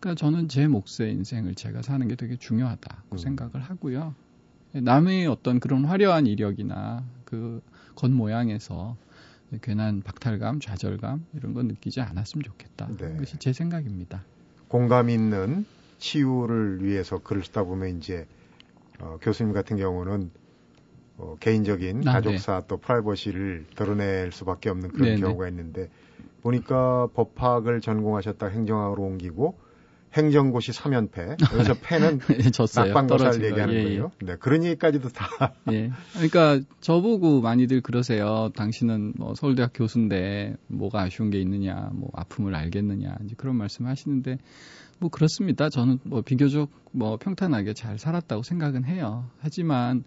그러니까 0.00 0.18
저는 0.18 0.48
제 0.48 0.66
몫의 0.66 1.12
인생을 1.12 1.54
제가 1.54 1.82
사는 1.82 2.06
게 2.08 2.16
되게 2.16 2.36
중요하다고 2.36 3.16
음. 3.16 3.18
생각을 3.18 3.60
하고요. 3.60 4.14
남의 4.72 5.26
어떤 5.28 5.60
그런 5.60 5.84
화려한 5.84 6.26
이력이나 6.26 7.04
그 7.24 7.62
겉모양에서 7.94 8.96
괜한 9.62 10.02
박탈감, 10.02 10.58
좌절감 10.58 11.26
이런 11.34 11.54
건 11.54 11.68
느끼지 11.68 12.00
않았으면 12.00 12.42
좋겠다. 12.42 12.88
네. 12.88 13.12
그것이 13.12 13.38
제 13.38 13.52
생각입니다. 13.52 14.24
공감 14.68 15.10
있는 15.10 15.64
치유를 16.04 16.84
위해서 16.84 17.18
글을 17.18 17.42
쓰다 17.44 17.64
보면 17.64 17.96
이제 17.96 18.26
어, 19.00 19.16
교수님 19.22 19.54
같은 19.54 19.78
경우는 19.78 20.30
어, 21.16 21.36
개인적인 21.40 22.06
아, 22.06 22.12
가족사 22.12 22.64
또 22.68 22.76
프라이버시를 22.76 23.64
드러낼 23.74 24.30
수밖에 24.30 24.68
없는 24.68 24.90
그런 24.90 25.08
네네. 25.08 25.20
경우가 25.20 25.48
있는데 25.48 25.88
보니까 26.42 27.08
법학을 27.14 27.80
전공하셨다 27.80 28.48
행정학으로 28.48 29.02
옮기고 29.02 29.58
행정고시 30.12 30.72
3연패 30.72 31.50
그래서 31.50 31.74
패는 31.74 32.20
졌어요. 32.52 32.86
낙방고사를. 32.92 33.42
얘기하는 33.42 33.74
예, 33.74 33.78
예. 33.78 33.82
거예요. 33.84 34.12
네, 34.22 34.36
그런 34.36 34.62
얘기까지도 34.62 35.08
다 35.08 35.54
예. 35.72 35.90
그러니까 36.12 36.60
저보고 36.80 37.40
많이들 37.40 37.80
그러세요. 37.80 38.50
당신은 38.54 39.14
뭐 39.16 39.34
서울대학 39.34 39.72
교수인데 39.74 40.54
뭐가 40.68 41.00
아쉬운 41.00 41.30
게 41.30 41.40
있느냐, 41.40 41.90
뭐 41.94 42.10
아픔을 42.12 42.54
알겠느냐, 42.54 43.16
이제 43.24 43.34
그런 43.36 43.56
말씀 43.56 43.86
하시는데 43.86 44.38
뭐 45.04 45.10
그렇습니다. 45.10 45.68
저는 45.68 45.98
뭐 46.04 46.22
비교적 46.22 46.70
뭐 46.90 47.18
평탄하게 47.18 47.74
잘 47.74 47.98
살았다고 47.98 48.42
생각은 48.42 48.86
해요. 48.86 49.28
하지만 49.38 50.02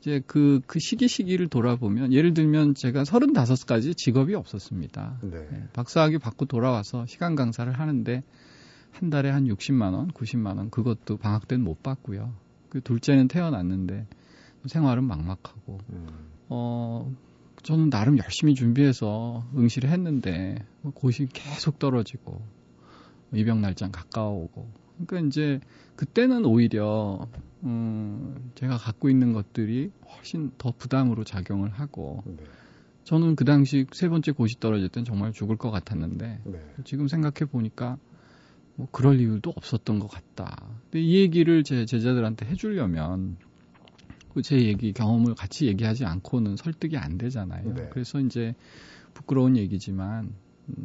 이제 0.00 0.22
그, 0.26 0.62
그 0.66 0.78
시기 0.78 1.08
시기를 1.08 1.48
돌아보면 1.48 2.14
예를 2.14 2.32
들면 2.32 2.74
제가 2.74 3.02
35까지 3.02 3.94
직업이 3.94 4.34
없었습니다. 4.34 5.18
네. 5.24 5.46
예, 5.52 5.68
박사학위 5.74 6.16
받고 6.16 6.46
돌아와서 6.46 7.04
시간 7.04 7.34
강사를 7.34 7.70
하는데 7.70 8.22
한 8.92 9.10
달에 9.10 9.28
한 9.28 9.44
60만 9.44 9.92
원, 9.92 10.10
90만 10.12 10.56
원 10.56 10.70
그것도 10.70 11.18
방학 11.18 11.46
때는 11.46 11.62
못 11.62 11.82
받고요. 11.82 12.32
그 12.70 12.80
둘째는 12.80 13.28
태어났는데 13.28 14.06
생활은 14.64 15.04
막막하고 15.04 15.80
음, 15.90 16.08
어 16.48 17.14
저는 17.62 17.90
나름 17.90 18.16
열심히 18.16 18.54
준비해서 18.54 19.44
응시를 19.54 19.90
했는데 19.90 20.64
뭐 20.80 20.92
고시 20.94 21.26
계속 21.30 21.78
떨어지고 21.78 22.40
입영 23.32 23.60
날짜 23.60 23.88
가까워오고 23.90 24.68
그러니까 25.06 25.28
이제 25.28 25.60
그때는 25.96 26.44
오히려 26.44 27.28
음 27.64 28.52
제가 28.54 28.76
갖고 28.76 29.08
있는 29.08 29.32
것들이 29.32 29.90
훨씬 30.08 30.50
더 30.58 30.72
부담으로 30.76 31.24
작용을 31.24 31.70
하고 31.70 32.22
네. 32.26 32.36
저는 33.04 33.36
그 33.36 33.44
당시 33.44 33.86
세 33.92 34.08
번째 34.08 34.32
고시 34.32 34.60
떨어질 34.60 34.88
땐 34.88 35.04
정말 35.04 35.32
죽을 35.32 35.56
것 35.56 35.70
같았는데 35.70 36.40
네. 36.44 36.60
지금 36.84 37.08
생각해 37.08 37.50
보니까 37.50 37.98
뭐 38.76 38.88
그럴 38.92 39.20
이유도 39.20 39.52
없었던 39.56 39.98
것 39.98 40.08
같다. 40.08 40.56
근데 40.84 41.00
이 41.00 41.16
얘기를 41.16 41.64
제 41.64 41.84
제자들한테 41.84 42.46
해주려면 42.46 43.36
그제 44.34 44.60
얘기 44.60 44.92
경험을 44.92 45.34
같이 45.34 45.66
얘기하지 45.66 46.04
않고는 46.04 46.56
설득이 46.56 46.96
안 46.96 47.18
되잖아요. 47.18 47.74
네. 47.74 47.88
그래서 47.90 48.20
이제 48.20 48.54
부끄러운 49.12 49.56
얘기지만 49.56 50.24
음, 50.26 50.34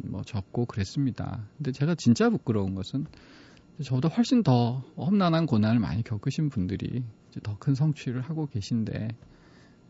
뭐 0.04 0.22
접고 0.22 0.66
그랬습니다. 0.66 1.46
근데 1.56 1.72
제가 1.72 1.94
진짜 1.94 2.30
부끄러운 2.30 2.74
것은 2.74 3.06
저보다 3.82 4.08
훨씬 4.08 4.42
더 4.42 4.82
험난한 4.96 5.46
고난을 5.46 5.78
많이 5.80 6.02
겪으신 6.02 6.48
분들이 6.50 7.04
더 7.42 7.56
큰 7.58 7.74
성취를 7.74 8.22
하고 8.22 8.46
계신데 8.46 9.08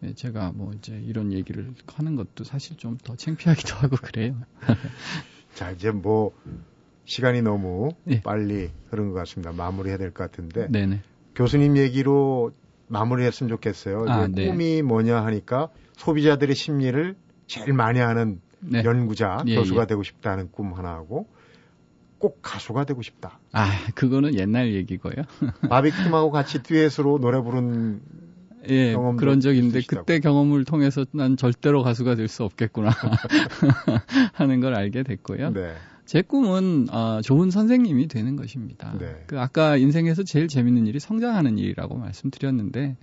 예, 0.03 0.13
제가 0.15 0.53
뭐 0.53 0.73
이제 0.75 1.01
이런 1.05 1.33
얘기를 1.33 1.73
하는 1.87 2.17
것도 2.17 2.45
사실 2.45 2.77
좀 2.77 2.99
더 2.99 3.15
창피하기도 3.17 3.75
하고 3.77 3.97
그래요. 3.97 4.35
자 5.55 5.71
이제 5.71 5.91
뭐 5.91 6.33
시간이 7.05 7.43
너무 7.43 7.91
예. 8.09 8.21
빨리 8.21 8.71
흐른 8.91 9.09
것 9.11 9.15
같습니다. 9.21 9.53
마무리해야 9.53 9.97
될 9.99 10.11
것 10.13 10.31
같은데 10.31 10.67
네네. 10.71 11.03
교수님 11.35 11.77
얘기로 11.77 12.53
마무리했으면 12.89 13.49
좋겠어요. 13.51 14.05
아, 14.09 14.27
네. 14.29 14.47
꿈이 14.49 14.83
뭐냐 14.83 15.25
하니까 15.25 15.69
소비자들의 15.97 16.55
심리를 16.55 17.17
제일 17.47 17.73
많이 17.73 18.01
하는 18.01 18.41
네. 18.61 18.83
연구자, 18.85 19.43
예, 19.47 19.57
교수가 19.57 19.83
예. 19.83 19.87
되고 19.87 20.03
싶다는 20.03 20.51
꿈 20.51 20.73
하나하고 20.73 21.27
꼭 22.19 22.39
가수가 22.43 22.85
되고 22.85 23.03
싶다. 23.03 23.39
아, 23.53 23.71
그거는 23.95 24.35
옛날 24.35 24.73
얘기고요. 24.73 25.15
바비킴하고 25.69 26.31
같이 26.31 26.63
듀엣으로 26.63 27.19
노래 27.19 27.41
부른 27.41 28.01
예, 28.69 28.97
그런 29.19 29.41
적 29.41 29.55
있는데 29.55 29.79
있으시다고. 29.79 30.07
그때 30.07 30.19
경험을 30.21 30.65
통해서 30.65 31.05
난 31.13 31.37
절대로 31.37 31.83
가수가 31.85 32.17
될 32.17 32.27
수 32.29 32.43
없겠구나 32.45 32.91
하는 34.33 34.61
걸 34.61 34.75
알게 34.75 35.03
됐고요. 35.03 35.53
네. 35.53 35.75
제 36.05 36.23
꿈은 36.23 36.87
어, 36.91 37.21
좋은 37.23 37.51
선생님이 37.51 38.09
되는 38.09 38.37
것입니다. 38.37 38.95
네. 38.99 39.25
그 39.27 39.41
아까 39.41 39.77
인생에서 39.77 40.23
제일 40.23 40.49
재밌는 40.49 40.87
일이 40.87 40.99
성장하는 41.01 41.59
일이라고 41.59 41.97
말씀드렸는데 41.97 42.97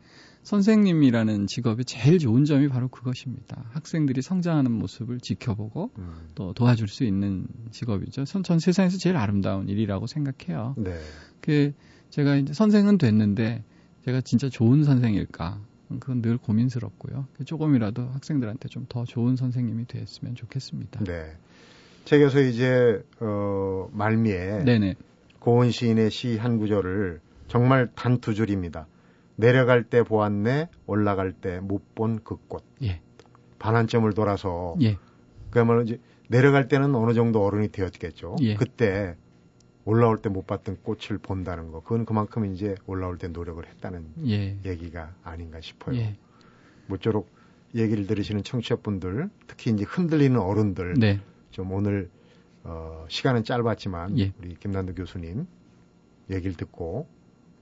선생님이라는 0.44 1.48
직업의 1.48 1.86
제일 1.86 2.20
좋은 2.20 2.46
점이 2.46 2.68
바로 2.68 2.88
그것입니다. 2.90 3.64
학생들이 3.72 4.22
성장하는 4.22 4.72
모습을 4.72 5.20
지켜보고 5.20 5.92
음, 5.98 6.14
또 6.36 6.54
도와줄 6.54 6.88
수 6.90 7.04
있는 7.06 7.48
직업이죠. 7.72 8.26
전, 8.26 8.44
전 8.44 8.60
세상에서 8.60 8.98
제일 8.98 9.16
아름다운 9.18 9.70
일이라고 9.70 10.06
생각해요. 10.08 10.76
네. 10.78 11.00
그 11.42 11.74
제가 12.10 12.36
이제 12.36 12.54
선생은 12.54 12.98
됐는데 12.98 13.64
제가 14.06 14.22
진짜 14.22 14.50
좋은 14.50 14.84
선생일까? 14.84 15.60
그건 16.00 16.22
늘 16.22 16.38
고민스럽고요. 16.38 17.28
조금이라도 17.46 18.04
학생들한테 18.10 18.68
좀 18.70 18.86
더 18.90 19.06
좋은 19.06 19.36
선생님이 19.36 19.86
됐으면 19.86 20.36
좋겠습니다. 20.36 21.04
네. 21.06 21.36
책에서 22.06 22.42
이제 22.42 23.02
어, 23.22 23.88
말미에 23.94 24.64
네네. 24.66 24.96
고은 25.40 25.72
시인의 25.72 26.12
시 26.12 26.36
한 26.38 26.58
구절을 26.58 27.22
정말 27.48 27.90
단 27.96 28.20
두 28.20 28.34
줄입니다. 28.34 28.88
내려갈 29.36 29.84
때 29.84 30.04
보았네, 30.04 30.70
올라갈 30.86 31.34
때 31.34 31.60
못 31.60 31.82
본 31.96 32.20
그 32.24 32.38
꽃. 32.48 32.64
예. 32.84 33.02
반환점을 33.60 34.12
돌아서 34.14 34.76
예. 34.82 34.98
그야말로 35.50 35.82
이제 35.84 36.00
내려갈 36.30 36.68
때는 36.68 36.94
어느 36.96 37.14
정도 37.14 37.44
어른이 37.46 37.70
되었겠죠. 37.70 38.36
예. 38.42 38.56
그때 38.56 39.16
올라올 39.86 40.18
때 40.22 40.30
못 40.30 40.48
봤던 40.48 40.78
꽃을 40.84 41.18
본다는 41.22 41.72
거, 41.72 41.82
그건 41.82 42.06
그만큼 42.06 42.46
이제 42.46 42.76
올라올 42.86 43.18
때 43.18 43.28
노력을 43.28 43.64
했다는 43.66 44.06
예. 44.28 44.58
얘기가 44.66 45.14
아닌가 45.24 45.60
싶어요. 45.62 45.96
예. 45.98 46.16
모쪼록 46.88 47.30
얘기를 47.76 48.06
들으시는 48.08 48.44
청취자분들, 48.44 49.30
특히 49.48 49.72
이제 49.72 49.84
흔들리는 49.84 50.40
어른들, 50.40 50.94
네. 51.00 51.20
좀 51.52 51.72
오늘 51.72 52.10
어, 52.64 53.06
시간은 53.10 53.44
짧았지만 53.44 54.18
예. 54.20 54.32
우리 54.40 54.56
김난도 54.56 54.94
교수님 54.96 55.48
얘기를 56.30 56.56
듣고 56.56 57.08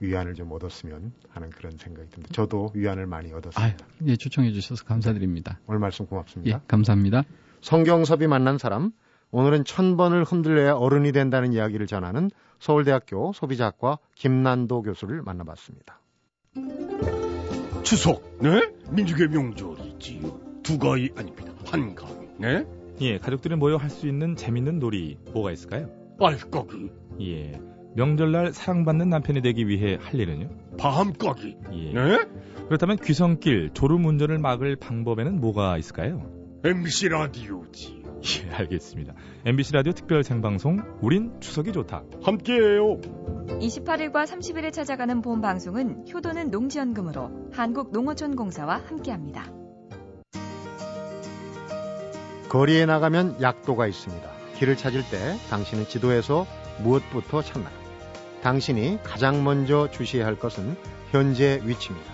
위안을 0.02 0.34
좀 0.34 0.52
얻었으면 0.52 1.14
하는 1.30 1.50
그런 1.52 1.78
생각이 1.78 2.10
듭니다. 2.10 2.34
저도 2.34 2.72
위안을 2.74 3.06
많이 3.08 3.32
얻었습니다. 3.32 3.86
예, 4.08 4.16
초청해 4.18 4.52
주셔서 4.52 4.84
감사드립니다. 4.84 5.60
오늘 5.68 5.80
말씀 5.80 6.06
고맙습니다. 6.06 6.58
예, 6.58 6.62
감사합니다. 6.68 7.24
성경섭이 7.62 8.28
만난 8.28 8.58
사람 8.58 8.92
오늘은 9.30 9.64
천 9.64 9.96
번을 9.96 10.24
흔들려야 10.26 10.74
어른이 10.74 11.12
된다는 11.14 11.54
이야기를 11.54 11.88
전하는 11.88 12.30
서울대학교 12.60 13.32
소비자학과 13.34 14.00
김난도 14.16 14.82
교수를 14.82 15.22
만나봤습니다. 15.22 16.02
추석, 17.84 18.38
네? 18.42 18.72
민족의 18.90 19.30
명절이지요. 19.30 20.62
두 20.64 20.78
가위 20.78 21.10
아닙니다. 21.16 21.54
한 21.66 21.96
가위, 21.96 22.28
네? 22.38 22.66
예, 23.02 23.18
가족들이 23.18 23.56
모여 23.56 23.78
할 23.78 23.90
수 23.90 24.08
있는 24.08 24.36
재밌는 24.36 24.80
놀이 24.80 25.18
뭐가 25.34 25.52
있을까요? 25.52 25.90
빨까기, 26.20 26.92
예, 27.22 27.60
명절날 27.96 28.54
사랑받는 28.54 29.10
남편이 29.10 29.42
되기 29.42 29.68
위해 29.68 29.98
할 30.02 30.20
일은요? 30.20 30.50
밤까기, 30.78 31.58
예. 31.74 31.94
네? 31.94 32.20
그렇다면 32.68 32.98
귀성길 32.98 33.72
졸음 33.74 34.06
운전을 34.06 34.38
막을 34.40 34.78
방법에는 34.78 35.42
뭐가 35.42 35.78
있을까요? 35.78 36.32
MBC 36.64 37.10
라디오지. 37.10 38.02
예, 38.24 38.54
알겠습니다. 38.54 39.14
MBC 39.46 39.74
라디오 39.74 39.94
특별 39.94 40.24
생방송 40.24 40.80
우린 41.02 41.34
추석이 41.42 41.74
좋다. 41.74 42.04
함께해요. 42.24 43.02
28일과 43.60 44.26
30일에 44.26 44.72
찾아가는 44.72 45.22
본 45.22 45.42
방송은 45.42 46.06
효도는 46.14 46.52
농지연금으로 46.52 47.50
한국농어촌공사와 47.52 48.84
함께합니다. 48.86 49.52
거리에 52.48 52.86
나가면 52.86 53.42
약도가 53.42 53.88
있습니다. 53.88 54.30
길을 54.58 54.78
찾을 54.78 55.02
때 55.10 55.36
당신은 55.50 55.86
지도에서 55.86 56.46
무엇부터 56.84 57.42
찾나요? 57.42 57.81
당신이 58.42 59.00
가장 59.04 59.44
먼저 59.44 59.90
주시해야 59.92 60.26
할 60.26 60.36
것은 60.38 60.76
현재 61.12 61.62
위치입니다. 61.64 62.12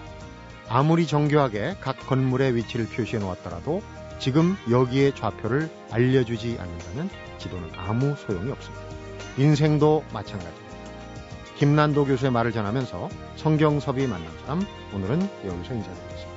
아무리 0.69 1.07
정교하게 1.07 1.77
각 1.79 1.97
건물의 2.07 2.55
위치를 2.55 2.87
표시해 2.87 3.19
놓았더라도 3.19 3.81
지금 4.19 4.57
여기에 4.69 5.13
좌표를 5.15 5.69
알려주지 5.91 6.57
않는다면 6.59 7.09
지도는 7.37 7.69
아무 7.77 8.15
소용이 8.15 8.51
없습니다. 8.51 8.83
인생도 9.37 10.03
마찬가지입니다. 10.11 10.67
김난도 11.57 12.05
교수의 12.05 12.31
말을 12.31 12.51
전하면서 12.51 13.09
성경섭이 13.35 14.07
만난 14.07 14.31
사람 14.41 14.61
오늘은 14.93 15.21
여기서 15.45 15.73
인사드리겠습니다. 15.73 16.36